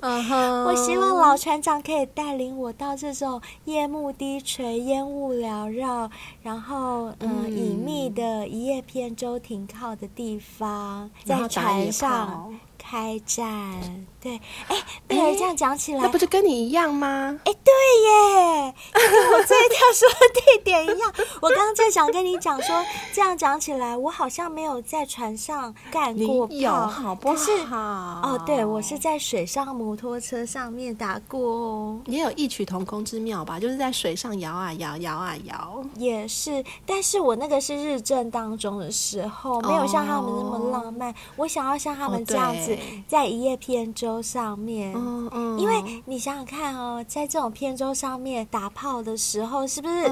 [0.00, 6.10] 嗯哼， 我希望老船长可以带领我到这种夜幕低垂、烟雾缭绕，
[6.42, 12.54] 然后嗯，隐秘的一叶扁舟停靠的地方，在船上。
[12.86, 13.48] 开战，
[14.24, 17.38] 对，哎，这样讲起来，那不是跟你一样吗？
[17.44, 17.74] 哎，对
[18.06, 21.12] 耶，跟我这一条说的地点一样。
[21.42, 22.82] 我刚刚正想跟你讲说，
[23.12, 26.48] 这样讲起来，我好像没有在船上干过
[26.88, 27.76] 好不好？
[28.22, 33.60] 哦，对，我是在水上摩托车上面打过哦，也有异曲同工之妙吧？
[33.60, 36.64] 就是在水上摇啊摇，摇啊摇，也是。
[36.86, 41.14] 但是我那个是日正当中的时候，没有像他们那么浪漫。
[41.36, 42.74] 我想要像他们这样子。
[43.06, 50.08] 在一叶扁舟上面，嗯嗯，因为你想想看哦，在这种扁舟上面打炮的时候，是不是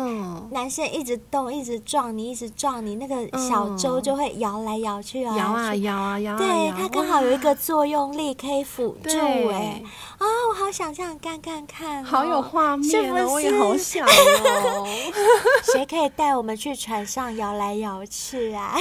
[0.50, 9.18] 男生一直动，一直撞你，一直撞你，那个小舟就会摇来摇去啊，摇啊摇啊摇，对，它刚好有一个作用力可以辅助，
[9.50, 9.82] 哎，
[10.18, 14.86] 啊，我好想这样干干看，好有画面哦，我也好想哦，
[15.72, 18.76] 谁可以带我们去船上摇来摇去啊？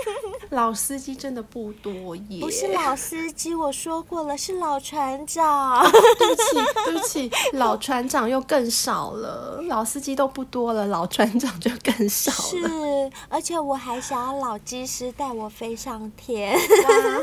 [0.50, 5.82] 老司机真的不多耶，不是老司机，我说过了，是老船长。
[6.18, 6.42] 对不起，
[6.84, 12.68] 对不起， 老船长又更少了，老司机都不多了，老船长就更少了。
[12.68, 16.58] 是，而且我还想要老机师带我飞上天，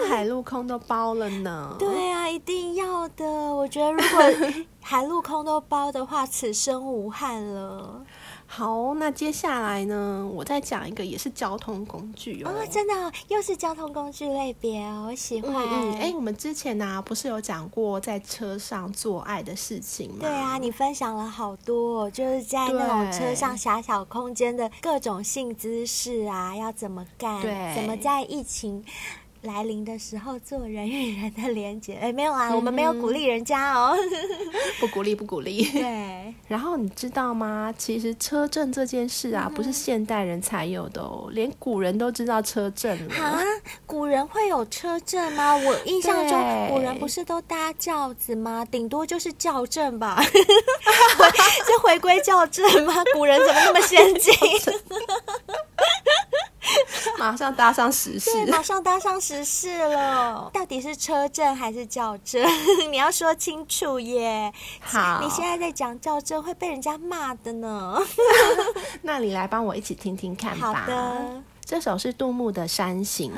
[0.09, 1.75] 海陆空都包了呢。
[1.79, 3.25] 对啊，一定要的。
[3.25, 4.23] 我觉得如果
[4.81, 8.01] 海陆空都包的话，此生无憾了。
[8.55, 12.51] 好，那接下来呢，我再讲一个也是交通工具哦。
[12.51, 12.93] 哦，真的
[13.27, 15.55] 又是交通工具类别哦，我喜欢。
[15.95, 20.17] 哎、嗯，我们之前呢、啊，不是有讲过在车上做爱的事情吗？
[20.19, 27.41] 对啊，你分享了好多，就是在那种车上狭小空间的各种性姿势啊，要怎么干？
[27.41, 28.85] 对，怎么在疫情
[29.43, 33.93] 来临的时候做人与人的连接，哎，没有啊，嗯、我们没有鼓励人家哦，
[34.79, 35.65] 不鼓励，不鼓励。
[35.71, 37.73] 对， 然后你知道吗？
[37.77, 43.15] 其实车震这件事啊，嗯、不是现代人才有的哦，连古人都知道车震了。
[43.15, 43.41] 啊，
[43.85, 45.53] 古人会有车震吗？
[45.57, 48.65] 我印象中古人不是都搭轿子吗？
[48.71, 52.93] 顶多就是轿震吧， 是回归校正吗？
[53.13, 54.33] 古人怎么那么先进？
[57.19, 60.49] 马上搭上时事，对，马上搭上时事了。
[60.53, 62.45] 到底是车震还是轿震？
[62.91, 64.51] 你要说清楚耶。
[64.81, 67.97] 好，你现在在讲轿震会被人家骂的呢。
[69.01, 70.73] 那你来帮我一起听听看吧。
[70.73, 73.33] 好的，这首是杜牧的《山行》。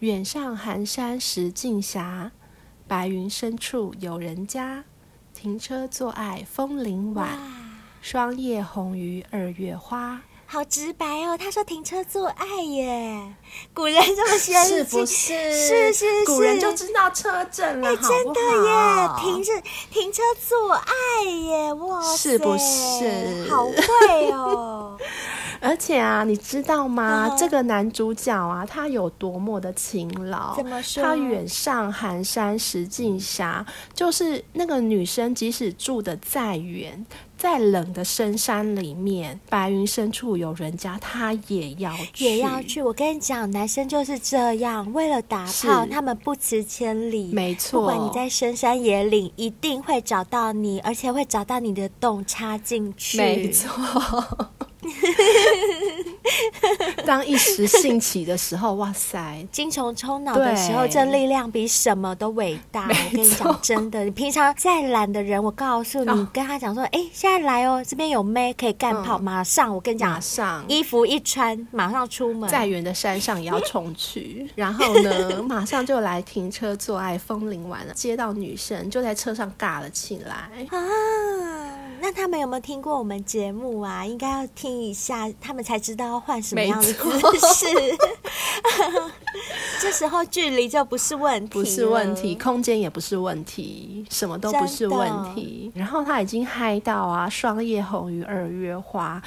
[0.00, 2.30] 远上寒山石径斜，
[2.88, 4.84] 白云深处有人家。
[5.34, 7.28] 停车坐爱枫林晚，
[8.02, 10.20] 霜叶红于二月花。
[10.52, 11.38] 好直白哦。
[11.38, 13.34] 他说停车做爱耶，
[13.72, 15.06] 古人这么先进，是不是？
[15.06, 19.52] 是是是，古人就知道车震了，哎，真的耶，停着
[19.92, 23.48] 停车做爱耶，哇，是不是？
[23.48, 24.98] 好会哦。
[25.62, 27.28] 而且啊，你知道吗？
[27.30, 30.56] 嗯、这个男主角啊，他有多么的勤劳？
[30.56, 31.02] 怎么说？
[31.02, 33.44] 他远上寒山石径斜，
[33.94, 37.04] 就是那个女生，即使住的再远、
[37.40, 42.82] 再冷的深山里面，白云深处有人家，他也要去，也要去。
[42.82, 47.32] 我跟你讲，男生就是这样，为了打炮，他们不辞千里。
[47.32, 53.16] 没错，不管你在深山野岭，一定会找到你，而且会找到你的洞插进去。
[53.16, 53.72] 没错。
[57.04, 62.88] 当一时兴起的时候，哇塞，精虫冲脑的时候，这力量比什么都伟大。
[62.88, 68.90] 我跟你讲，真的，你平常再懒的人，我告诉你，哦、跟他讲说，哎、欸，现在来哦，这边有妹可以干？
[69.02, 70.64] 炮，嗯、马上，我跟你讲，马上。
[70.68, 80.50] 衣服一穿，马上出门，再远的山上也要冲去， 然后呢，马上就来停车做爱，风铃完了，接到女生就在车上尬了起来。
[80.70, 80.78] 啊。
[82.00, 84.04] 那他们有没有听过我们节目啊？
[84.04, 86.94] 应该要听一下，他们才知道要换什么样的姿
[87.54, 87.66] 势。
[89.80, 95.70] 这时候距离就不是问题，不是问题，空间也不是问题，什么都不是问题。
[95.74, 99.22] 然后他已经嗨到啊，霜叶红于二月花。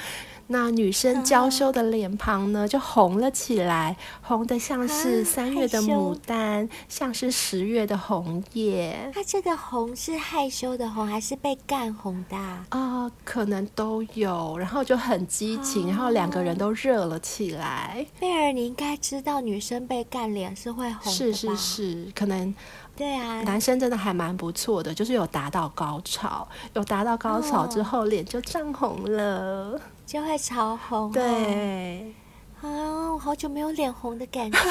[0.46, 9.10] 那女生娇羞的脸庞呢，就红了起来，红的像是三月的牡丹，像是十月的红叶。
[9.14, 12.36] 她这个红是害羞的红，还是被干红的？
[12.36, 14.58] 啊、呃，可能都有。
[14.58, 18.06] 然后就很激情，然后两个人都热了起来。
[18.20, 21.10] 贝儿，你应该知道，女生被干脸是会红的。
[21.10, 22.54] 是是是，可能。
[22.96, 31.10] 对啊，男生真的还蛮不错的，就是有达到高潮，有达到高潮之后，脸就涨红了，就会潮红。
[31.12, 32.14] 对，
[32.62, 34.58] 啊，我好久没有脸红的感觉，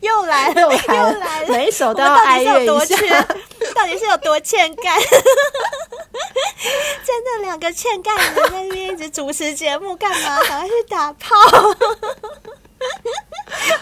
[0.00, 0.68] 又来了，又
[1.18, 3.22] 来了，每一首都要哀怨一下，
[3.74, 5.00] 到底是有多欠干？
[7.04, 10.38] 真的两个欠干的在那边一直主持节目干嘛？
[10.44, 11.34] 赶快去打炮。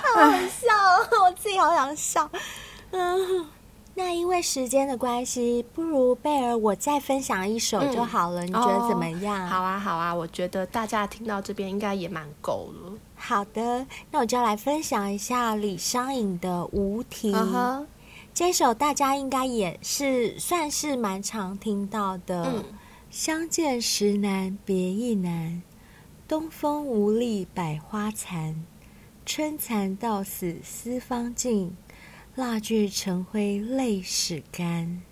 [0.02, 0.66] 好好笑，
[1.24, 2.28] 我自己好想笑。
[2.92, 3.46] 嗯，
[3.94, 8.44] 那因为时间的关系，不如贝儿我再分享一首就好了。
[8.44, 9.44] 嗯、你觉得怎么样？
[9.44, 9.48] 哦？
[9.48, 12.92] 好啊，好啊，我觉得大家听到这边应该也蛮够了。
[13.14, 17.32] 好的，那我就来分享一下李商隐的《无题》。
[17.34, 17.86] Uh huh、
[18.32, 22.44] 这首大家应该也是算是蛮常听到的。
[22.46, 22.64] 嗯、
[23.10, 25.62] 相见时难别亦难，
[26.26, 28.64] 东风无力百花残。
[29.26, 31.76] 春蚕到死丝方尽，
[32.36, 35.02] 蜡炬成灰泪始干。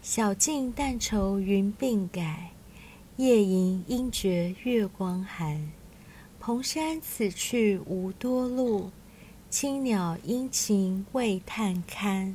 [0.00, 2.52] 晓镜但愁云鬓改，
[3.16, 5.70] 夜吟应觉月光寒。
[6.40, 8.90] 蓬山此去无多路，
[9.50, 12.34] 青鸟殷勤为探看。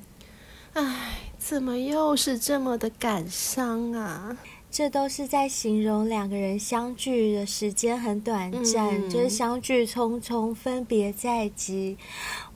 [0.74, 4.38] 唉，怎么又是这么的感伤啊？
[4.72, 11.98] 这都是在形容两个人相聚的时间很短暂，嗯、就是相聚匆匆，分别在即。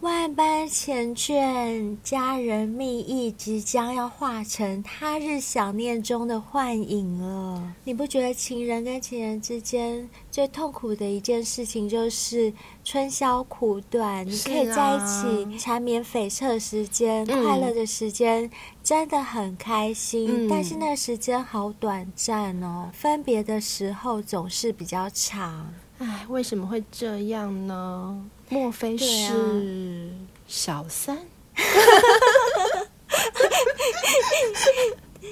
[0.04, 7.74] 万般缱绻，佳人蜜意，即将要化成他日想念中的幻影了。
[7.86, 12.52] 你不觉得情人跟情人之间最痛苦的一件事情就是
[12.84, 14.28] 春宵苦短？
[14.28, 18.52] 你可以在一起缠绵悱恻时间，嗯、快乐的时间
[18.84, 22.90] 真的很开心，嗯、但是那个时间好短暂哦。
[22.92, 25.74] 分别的时候总是比较长。
[26.00, 28.26] 唉，为什么会这样呢？
[28.50, 30.12] 莫非是
[30.48, 31.20] 小三？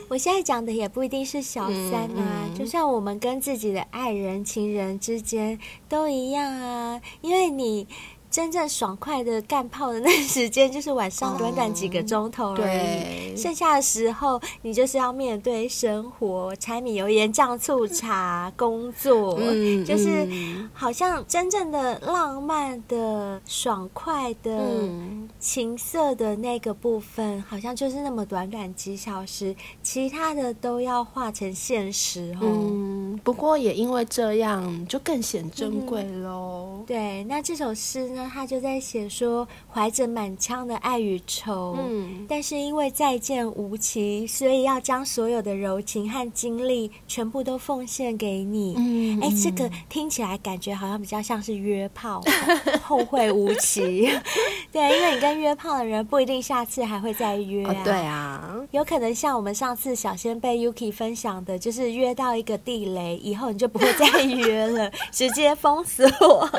[0.07, 5.57] 我现在讲的也不一定是小三啊，嗯嗯、就像我们跟自己的爱人、情人之间
[5.89, 7.87] 都一样啊，因为你。
[8.31, 12.55] 真正爽快的干炮的那时间，就是晚上短短几个钟头而已。
[12.55, 20.25] 对剩下的时候，你就是要面对生活，柴米油盐酱醋茶，工作，嗯、就是
[20.73, 29.53] 好像真正的浪漫的、爽快的、嗯、情色的那个部分，好像就是那么短短几小时，
[29.83, 32.43] 其他的都要化成现实哦。
[32.43, 32.90] 嗯，
[33.23, 36.83] 不过也因为这样，就更显珍贵喽、嗯。
[36.87, 38.29] 对，那这首诗呢？
[38.33, 48.73] 他就在写说，怀着满腔的爱与愁，嗯，但是因为再见无期，所以要将所有的柔情和精力全部都奉献给你。
[48.77, 52.23] 嗯，哎，这个听起来感觉好像比较像是约炮，
[52.81, 54.09] 后会无期。
[54.71, 57.71] 对，因为你跟约炮的人不一定下次还会再约啊。
[57.71, 63.10] 哦，对啊，有可能像我们上次小仙贝 Yuki 分享的，就是约到一个地雷。
[63.11, 66.49] 回，以后你就不会再约了， 直接封死我。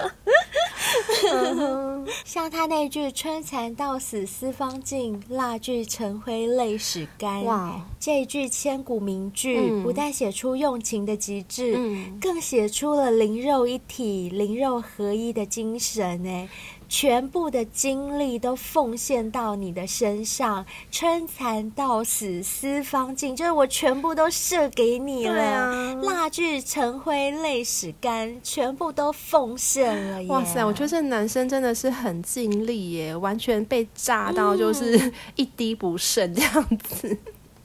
[2.25, 16.27] 像他那句“春蚕到死丝方尽，蜡炬成灰泪始干”，哇，这一句千古名句，嗯、不但写出用情的极致，嗯、更写出了灵肉一体、灵肉合一的精神。
[16.27, 16.49] 哎。
[16.93, 25.43] 全部的精力都奉献到你的身上，春蚕到死丝方尽，就是我全部都射给你了。
[25.43, 30.29] 啊、蜡炬成灰泪始干，全部都奉献了耶。
[30.29, 37.09] 哇塞，我觉得这男生真的是很尽力耶，完全被炸到就是一滴不剩这样子。
[37.09, 37.19] 嗯、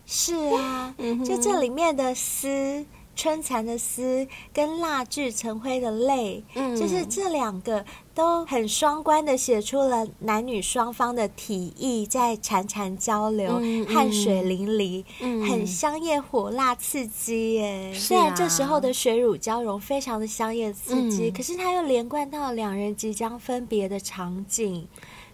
[0.06, 2.86] 是啊，就这里面的丝。
[3.18, 17.92] 春蚕的丝跟蜡炬成灰的泪，嗯，就是这两个都很双关的写出了男女双方的体意在潺潺交流，汗水淋漓，嗯、很香艳火辣刺激耶。
[17.96, 24.88] 虽然这时候的水乳交融非常的香艳刺激，嗯、可是它又连贯到两人即将分别的场景，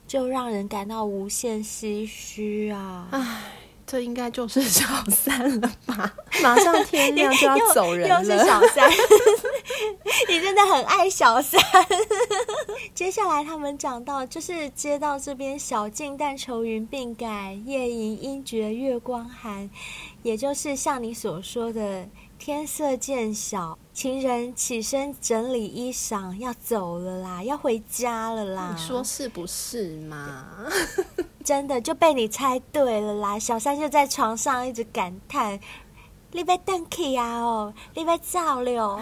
[0.07, 3.09] 就让人感到无限唏嘘啊！
[3.11, 3.41] 唉。
[3.85, 6.13] 这应该就是小三了吧？
[6.41, 8.23] 马上天亮就要走人了。
[8.23, 8.89] 又，又是小三，
[10.27, 11.61] 你真的很爱小三。
[12.95, 19.69] 接下来他们讲到，就是接到这边“晓镜但愁云鬓改，夜吟应觉月光寒”，
[20.23, 22.07] 也就是像你所说的。
[22.39, 28.75] 天色渐晓，情人起身整理衣裳，要走了啦，要回家了啦。
[28.75, 30.47] 你说是不是嘛？
[31.43, 33.37] 真的就被你猜对了啦！
[33.37, 35.59] 小三就在床上一直感叹。
[36.33, 37.39] 你要回去啊？
[37.39, 39.01] 哦，你要走了？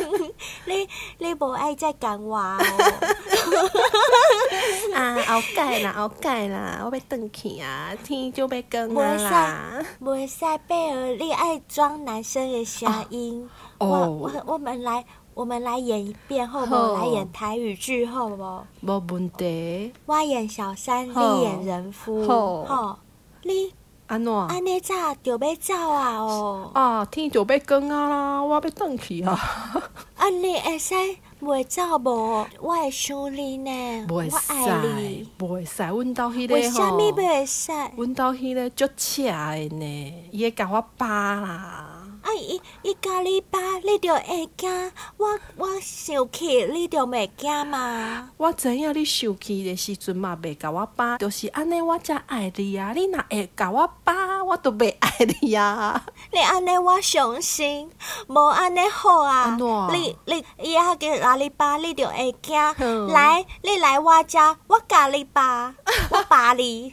[0.66, 0.88] 你
[1.18, 2.64] 你不爱再讲话哦？
[4.94, 7.02] 啊，后改啦，后改啦，我要回
[7.32, 7.94] 去啊！
[8.02, 9.84] 天就要光啊啦！
[10.00, 13.48] 袂使贝尔，你爱装男生的声音。
[13.78, 15.04] 哦，我我我们来，
[15.34, 16.74] 我们来演一遍，好不？
[16.94, 18.66] 来演台语剧，好不好？
[18.80, 19.92] 无问题。
[20.06, 22.26] 我演小三，你演人夫。
[22.64, 22.98] 好，
[23.42, 23.74] 你。
[24.06, 24.32] 安怎？
[24.48, 26.18] 安尼早就要走啊！
[26.18, 29.38] 哦，啊，天就要光啊啦，我要转去啊！
[30.16, 30.94] 安尼会使
[31.40, 32.46] 袂走无？
[32.60, 35.28] 我会想你呢，我爱你。
[35.38, 36.60] 袂使，阮兜迄个吼。
[36.60, 37.72] 为什么袂使？
[37.96, 41.93] 阮兜迄个足赤的呢，伊会甲我扒啦。
[42.24, 42.32] 啊！
[42.34, 44.92] 伊伊甲你扒，你就会惊。
[45.18, 48.30] 我我生气，你就袂惊嘛？
[48.38, 52.92] 我知影你生气的时阵嘛，袂甲我爸，就是安尼，我才爱你啊！
[52.94, 55.10] 你若会甲我爸，我都袂爱
[55.40, 56.02] 你啊！
[56.32, 57.90] 你安尼我伤心，
[58.28, 59.56] 无安尼好啊！
[59.92, 62.58] 你你伊阿个哪里扒，你就会惊。
[62.78, 65.74] 嗯、来，你来我家，我甲你扒，
[66.10, 66.92] 我扒 你。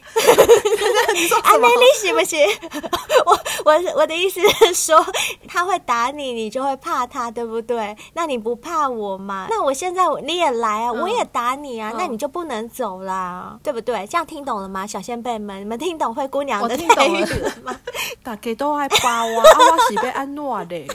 [1.44, 2.40] 安尼你行不行？
[3.26, 5.04] 我我我的意思是说。
[5.48, 7.94] 他会打你，你就会怕他，对不对？
[8.14, 9.46] 那你不怕我吗？
[9.50, 14.06] 那我现在你也来啊，嗯、我也打你啊，嗯、那你就不能走啦，对不对？
[14.06, 15.60] 这样听懂了吗，小仙贝们？
[15.60, 17.78] 你们听懂灰姑娘的台语了吗？
[18.24, 20.86] 大家都爱巴我，啊，我是被安怎的？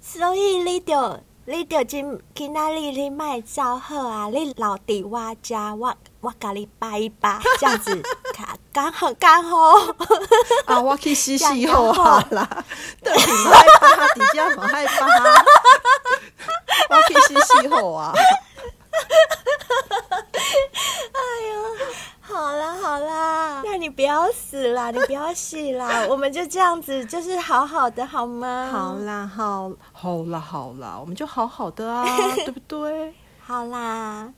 [0.00, 5.94] 所以你就你就今今仔日你卖走好啊，你留伫我家我。
[6.20, 8.02] 我甲你扒一扒，这样子，
[8.72, 9.56] 刚好刚好。
[10.66, 12.48] 啊，我去洗洗好好啦，
[13.02, 15.06] 对，唔害怕，底下唔害怕。
[16.90, 18.12] 我去洗洗好啊。
[21.12, 21.62] 哎呦，
[22.20, 28.68] 好啦好啦，那你不要死啦，你不要死啦， 我们就这样子，就是好好的，好吗？
[28.72, 32.04] 好啦，好，好啦，好啦，我们就好好的啊，
[32.34, 33.14] 对不对？
[33.46, 34.28] 好啦。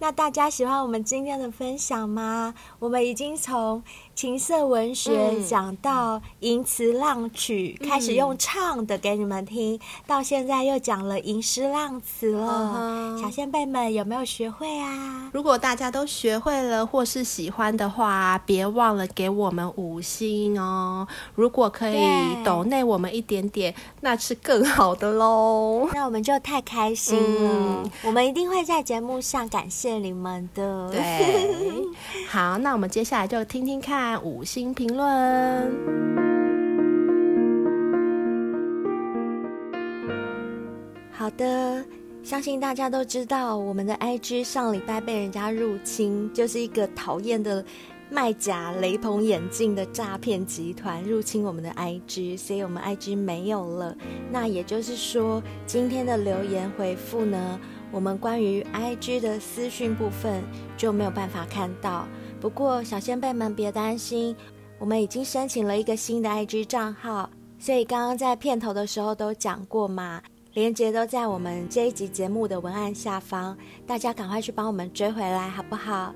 [0.00, 2.54] 那大家喜欢我们今天的分享吗？
[2.78, 3.82] 我们已经从
[4.18, 13.16] 情色文学讲到吟词浪曲，嗯、开始用唱的给你们听，嗯、到现在又讲了吟诗浪词了。
[13.22, 15.30] 小仙贝们有没有学会啊？
[15.32, 21.06] 如果大家都学会了或是喜欢的话，别忘了给我们五星哦。
[21.36, 22.02] 如果可以
[22.44, 25.88] 抖内我们一点点，那是更好的喽。
[25.92, 29.98] 那我们就太开心了，嗯、我们一定会在节目上感谢。
[29.98, 31.86] 你们的对，
[32.28, 35.06] 好，那我们接下来就听听看五星评论。
[41.10, 41.84] 好的，
[42.22, 47.64] 相信大家都知道，我们的 IG 上礼拜被人家入侵，就是一个讨厌的
[48.08, 53.96] 卖假雷朋眼镜的诈骗集团入侵我们的 IG，所以我们 IG 没有了。
[54.30, 57.58] 那也就是说，今天的留言回复呢？
[57.90, 60.42] 我们关于 IG 的私讯部分
[60.76, 62.06] 就没有办法看到。
[62.40, 64.34] 不过，小仙贝们别担心，
[64.78, 67.28] 我们已经申请了一个新的 IG 账号，
[67.58, 70.22] 所以刚刚在片头的时候都讲过嘛，
[70.54, 76.14] 连接都在我们这一集节目的文案下方，大家赶快去帮我们追回来好不好？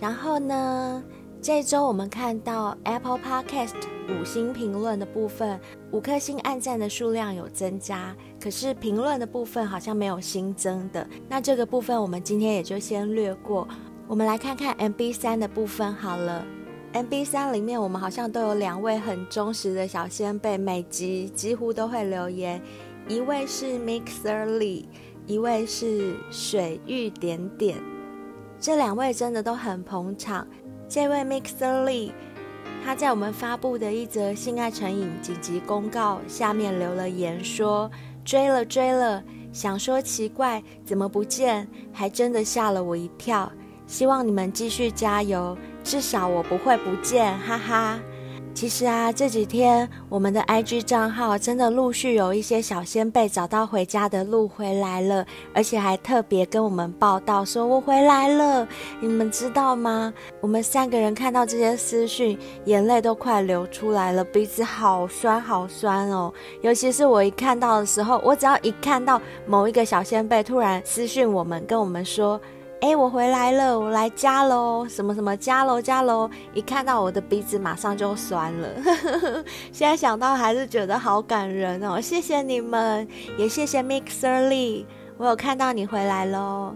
[0.00, 1.02] 然后呢，
[1.42, 3.74] 这周我们看到 Apple Podcast
[4.08, 5.60] 五星评论的部分，
[5.92, 11.06] 五颗星按赞的数量有增加，可是评论的部分好像没有新增的。
[11.28, 13.68] 那这个部分我们今天也就先略过，
[14.06, 16.44] 我们来看看 MB3 的部分好了。
[16.92, 22.60] MB3 里面我们好像都有两位很忠实的小仙贝，每集几乎都会留言，
[23.08, 24.84] 一位是 Mixer Lee，
[25.26, 27.78] 一位是水玉点点，
[28.60, 30.46] 这两位真的都很捧场。
[30.86, 32.12] 这位 Mixer Lee，
[32.84, 37.90] 他在我们发布的一则性爱成瘾紧急公告下面留了言说，
[38.22, 43.50] 追了追了，想说奇怪怎么不见，还真的吓了我一跳。
[43.86, 47.98] 希望你们继续加油，至少我不会不见，哈哈。
[48.54, 58.66] 其实啊，这几天我们的 IG 账号真的陆续有一些小仙贝找到回家的路回来了，而且还特别跟我们报道说我回来了。
[59.00, 60.14] 你们知道吗？
[60.40, 66.32] 我们三个人看到这些私讯，眼泪都快流出来了，鼻子好酸好酸哦。
[66.62, 72.40] 尤其是我一看到的时候，我只要一看到某一个小仙贝突然私讯我们，跟我们说。
[72.84, 78.68] 哎，我回来了，我来家喽，什么什么家喽家喽，一看到我的鼻子马上就酸了，
[79.72, 83.08] 现在想到还是觉得好感人哦，谢谢你们，
[83.38, 84.84] 也谢谢 Mixer Lee，
[85.16, 86.74] 我有看到你回来喽。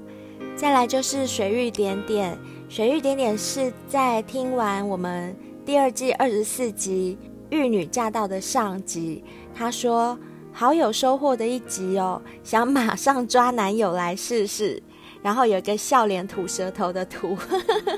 [0.57, 2.39] 再来就是水玉点点，
[2.71, 5.37] 水玉点点是在听完我们
[5.67, 7.19] 第二季二十四集
[7.55, 9.23] 《玉女驾到》的上集，
[9.55, 10.19] 他说
[10.55, 14.83] 好有收获的一集哦，想马上抓男友来试试。
[15.29, 17.37] 然后有一个笑脸吐舌头的图，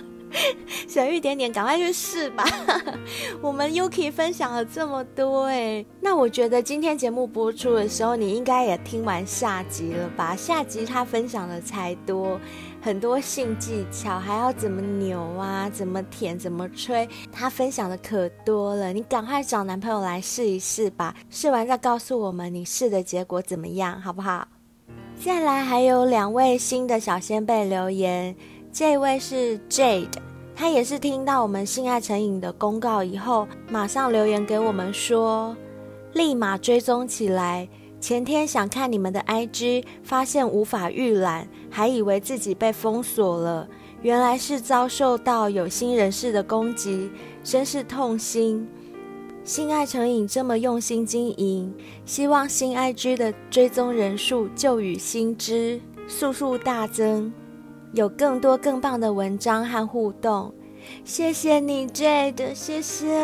[0.89, 2.45] 小玉点点，赶快去试吧！
[3.41, 10.35] 我们 Yuki 分享了这么多哎，那我觉得今天节目播出的时候，你应该也听完下集了吧？
[10.35, 12.37] 下集他分享的才多，
[12.83, 18.93] 很多性技巧，还要怎么扭啊，怎么舔，怎么吹，他分享的可多了。
[18.93, 24.49] 你赶快找男朋友来试一试吧，试完再告诉我们你试的结果怎么样，好不好？
[25.23, 28.35] 再来还有两位新的小仙贝留言，
[28.73, 30.09] 这位是 Jade，
[30.57, 35.55] 他也是听到我们性爱成瘾的公告以后，马上留言给我们说，
[36.15, 37.69] 立马追踪起来。
[38.01, 43.69] 前天想看你们的 IG，发现无法预览，还以为自己被封锁了，
[44.01, 47.11] 原来是遭受到有心人士的攻击，
[47.45, 48.67] 真是痛心。
[49.43, 51.75] 性爱成瘾这么用心经营，
[52.05, 57.33] 希望新 IG 的追踪人数就与新知速速大增，
[57.95, 60.55] 有更多更棒的文章和互动。
[61.05, 63.19] 谢谢你，Jade，谢谢，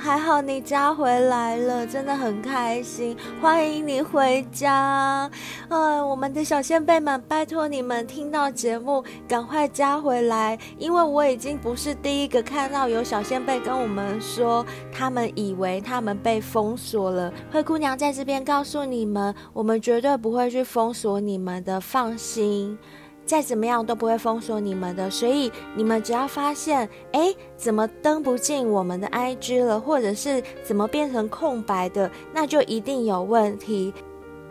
[0.00, 5.30] 还好你家回来了，真的很开心，欢迎你回家。
[5.68, 17.32] 呃、我们的小仙贝们，拜托你们听到节目赶快加回来，因为我已经不是第一个看到有小仙贝跟我们说，他们以为他们被封锁了。
[17.50, 22.78] 灰姑娘在这边告诉你们，我们绝对不会去封锁你们的，放心。
[23.26, 33.94] 再怎么样都不会封锁你们的，所以你们只要发现，哎，怎么登不进我们的 IG 了，或者是怎么变成空白的，那就一定有问题。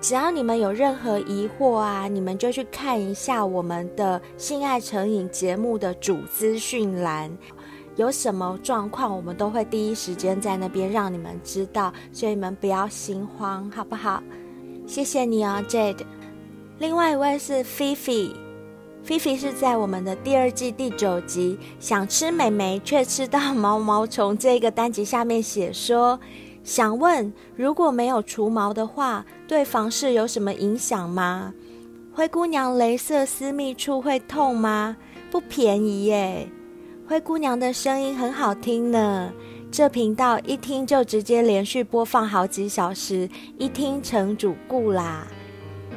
[0.02, 7.32] 只要你们有任何疑惑啊，你们就去看一下我们的性爱成瘾节目的主资讯栏，
[7.96, 14.22] 有什么状况，我们都会第一时间在那边让你们知道，所以你们不要心慌，好不好？
[14.86, 16.04] 谢谢你哦，Jade。
[16.80, 17.96] 另外一位是 Fifi。
[17.96, 18.43] 菲
[19.04, 26.18] 菲菲是在我们的第二季第九集“想吃美眉却吃到毛毛虫”这个单集下面写说
[26.64, 31.54] ：“想问，如果没有除毛的话，对房事有什么影响吗？
[32.14, 34.96] 灰姑娘镭射私密处会痛吗？
[35.30, 36.48] 不便宜耶！
[37.06, 39.34] 灰姑娘的声音很好听呢，
[39.70, 45.28] 这频道一听就直接连续播放好几小时，一听成主顾啦。”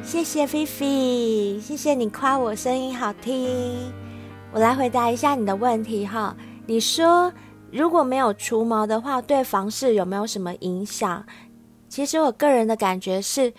[0.06, 3.92] 谢谢菲菲，谢谢你夸我声音好听。
[4.52, 6.34] 我来回答一下你的问题哈。
[6.64, 7.30] 你说
[7.72, 11.24] 如果没有除毛的话，对房事有没有什么影响？
[11.88, 13.52] 其实我个人的感觉是，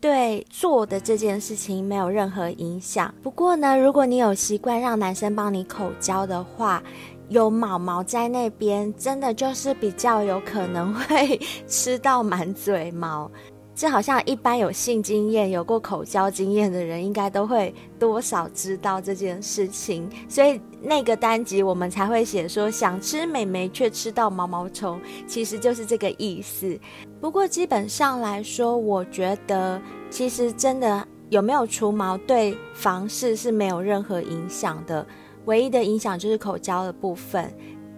[0.00, 3.14] 对做的这件事情没有任何影响。
[3.22, 6.82] 不过呢，如果你有习惯让男生帮你口交的话，
[7.28, 13.30] 有毛毛在那边，真的就是比较有可能会 吃到满嘴毛。
[13.74, 20.08] 这好像一般有性经验、有过口交经验的人，应该都会多少知道这件事情。
[20.28, 26.78] 所以那个单集我们才会写说，想吃美眉却吃到毛毛虫，其实就是这个意思。
[27.20, 35.06] 不过基本上来说，我觉得其实真的有没有除毛对房事是没有任何影响的，
[35.46, 37.52] 唯一的影响就是口交的部分。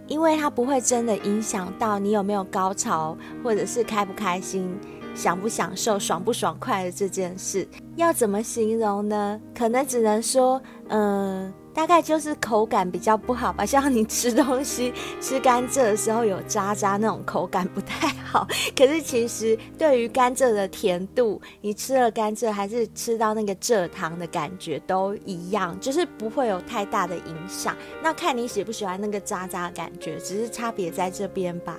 [0.07, 4.69] 因为它不会真的影响到你有没有高潮，或者是开不开心、
[5.15, 7.67] 享不享受、爽不爽快的这件事。
[7.95, 9.39] 要怎么形容呢？
[9.57, 11.51] 可能只能说，嗯。
[11.75, 18.47] 大概就是口感比较不好吧，像你吃东西 吃甘蔗的时候有渣渣那种口感不太好。
[18.73, 27.75] 可是其实对于甘蔗的甜度，你吃了甘蔗还是吃到那个蔗糖的感觉都一样，就是不会有太大的影响。
[28.01, 31.77] 那看你喜不喜欢那个渣渣的感觉，只是差别在这边吧。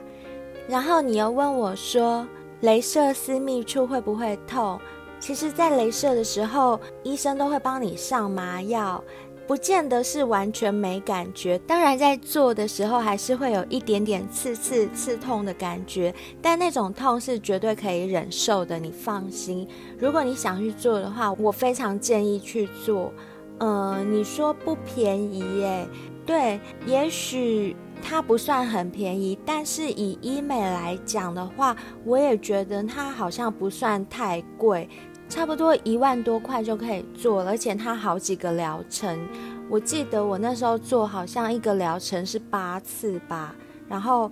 [0.69, 2.29] 然后你又问我说，
[2.61, 4.81] 雷射私密处会不会痛？
[5.19, 9.03] 其实，在雷射的时候，医生都会帮你上麻药。
[9.47, 19.69] 不见得是完全没感觉，当然在做的时候还是会有一点点刺刺刺痛的感觉，但那种痛是绝对可以忍受的，你放心。
[20.01, 23.13] 如果你想去做的话，我非常建议去做。
[23.59, 25.87] 嗯、呃，你说不便宜耶？
[26.27, 34.89] 对，也许它不算很便宜，但是以医美来讲的话，我也觉得它好像不算太贵。
[35.29, 39.19] 差不多一万多块就可以做，而且它好几个疗程。
[39.69, 43.53] 我记得我那时候做好像一个疗程是八次吧，
[43.89, 44.31] 然后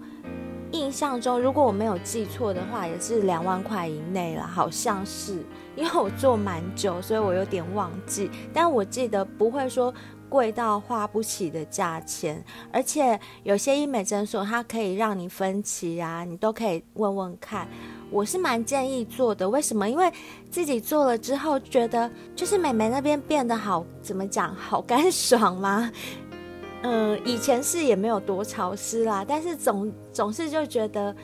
[0.71, 5.45] 印象中如果我没有记错的话，也是两万块以内了，好像是。
[5.75, 9.93] 因为我做蛮久，所以我有点忘记，但我记得不会说
[10.35, 12.45] 贵到花不起的价钱。
[12.73, 17.69] 而且有些医美诊所它可以让你分期啊，你都可以问问看。
[18.11, 19.89] 我是蛮建议做的，为什么？
[19.89, 20.13] 因为
[20.51, 25.93] 自己做了之后，觉得就是美眉那边变得好，怎么讲，好干爽吗？
[26.83, 31.15] 嗯，以前是也没有多潮湿啦，但是总总是就觉得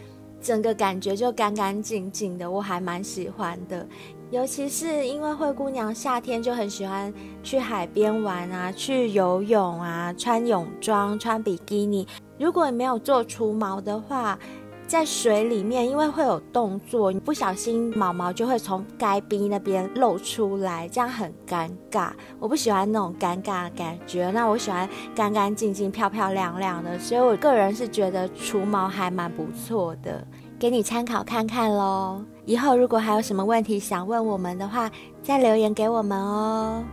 [0.41, 3.87] 整个感觉就干干净净的，我还蛮喜欢的。
[4.31, 7.13] 尤其是因为灰姑娘夏天就很喜欢
[7.43, 12.07] 去海边玩啊，去游泳啊，穿泳装、穿比基尼。
[12.39, 14.39] 如果你没有做除毛的话，
[14.87, 22.11] 在水里面，因为会有动作，你不小心毛毛就会从该边那边露出来，这样很尴尬。
[22.39, 26.97] 我不喜欢那种尴尬的感觉，那我喜欢干干净净、漂漂亮亮的。
[27.01, 30.25] 所以我个人是觉得除毛还蛮不错的，
[30.61, 32.23] 给你参考看看喽。
[32.45, 34.91] 以后如果还有什么问题想问我们的话，
[35.23, 36.85] 再留言给我们哦。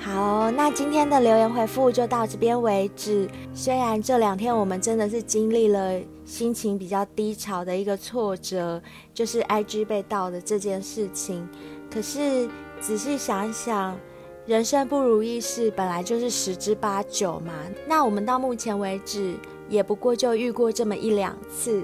[0.00, 3.28] 好，那今天的留言回复就到这边为止。
[3.52, 8.80] 虽然这两天我们真的是经历了心情比较低潮的一个挫折，
[9.12, 11.46] 就是 IG 被盗的这件事情，
[11.92, 12.48] 可是
[12.80, 13.94] 仔细想想，
[14.46, 17.52] 人生不如意事本来就是十之八九嘛。
[17.86, 19.34] 那我们到目前为止，
[19.68, 21.82] 也不过就遇过这么一两次。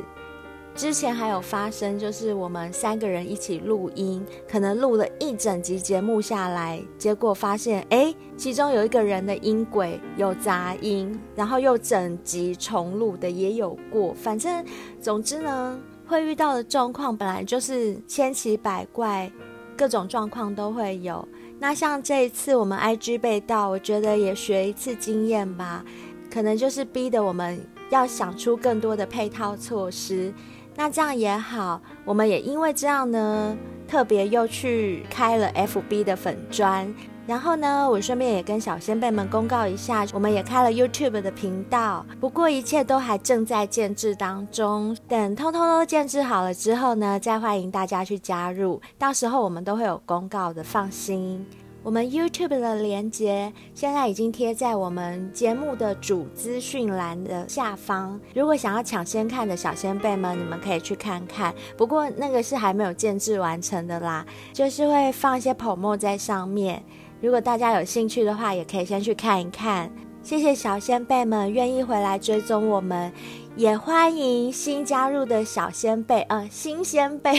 [0.76, 14.14] 之前还有发生，就是我们三个人一起录音，可能录了一整集节目下来，结果发现，哎，其中有一个人的音轨有杂音，然后又整集重录的也有过。
[14.14, 14.64] 反正，
[15.00, 19.30] 总之呢，会遇到的状况本来就是千奇百怪，
[19.76, 21.26] 各种状况都会有。
[21.58, 25.84] 那像这一次我们 IG 被盗，我觉得也学一次经验吧，
[26.32, 27.60] 可能就是逼得我们
[27.90, 30.32] 要想出更多的配套措施。
[30.80, 33.54] 那这样也好，我们也因为这样呢，
[33.86, 36.90] 特别又去开了 FB 的粉砖，
[37.26, 42.06] 然后呢，我顺便也跟小仙辈们公告一下，我们也开了 YouTube 的频道。
[42.18, 51.46] 不过一切都还正在建制当中，等通通都建制好了之后呢，再欢迎大家去加入，到时候我们都会有公告的，放心。
[51.82, 61.54] 我们 YouTube 的连接现在已经贴在我们节目的主资讯栏的下方，如果想要抢先看的小仙贝们，你们可以去看看。
[61.78, 66.82] 不过那个是还没有建制完成的啦，就是会放一些泡沫在上面。
[67.22, 69.90] 如果大家有兴趣的话，也可以先去看一看。
[70.22, 73.12] 谢谢小先辈们愿意回来追踪我们。
[73.56, 77.32] 也欢迎新加入的小先辈，呃，新鲜辈，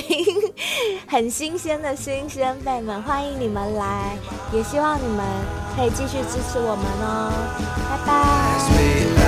[1.07, 4.17] 很新鲜的新鲜辈们，欢迎你们来，
[4.53, 5.25] 也希望你们
[5.75, 7.31] 可以继续支持我们哦，
[7.89, 9.20] 拜拜。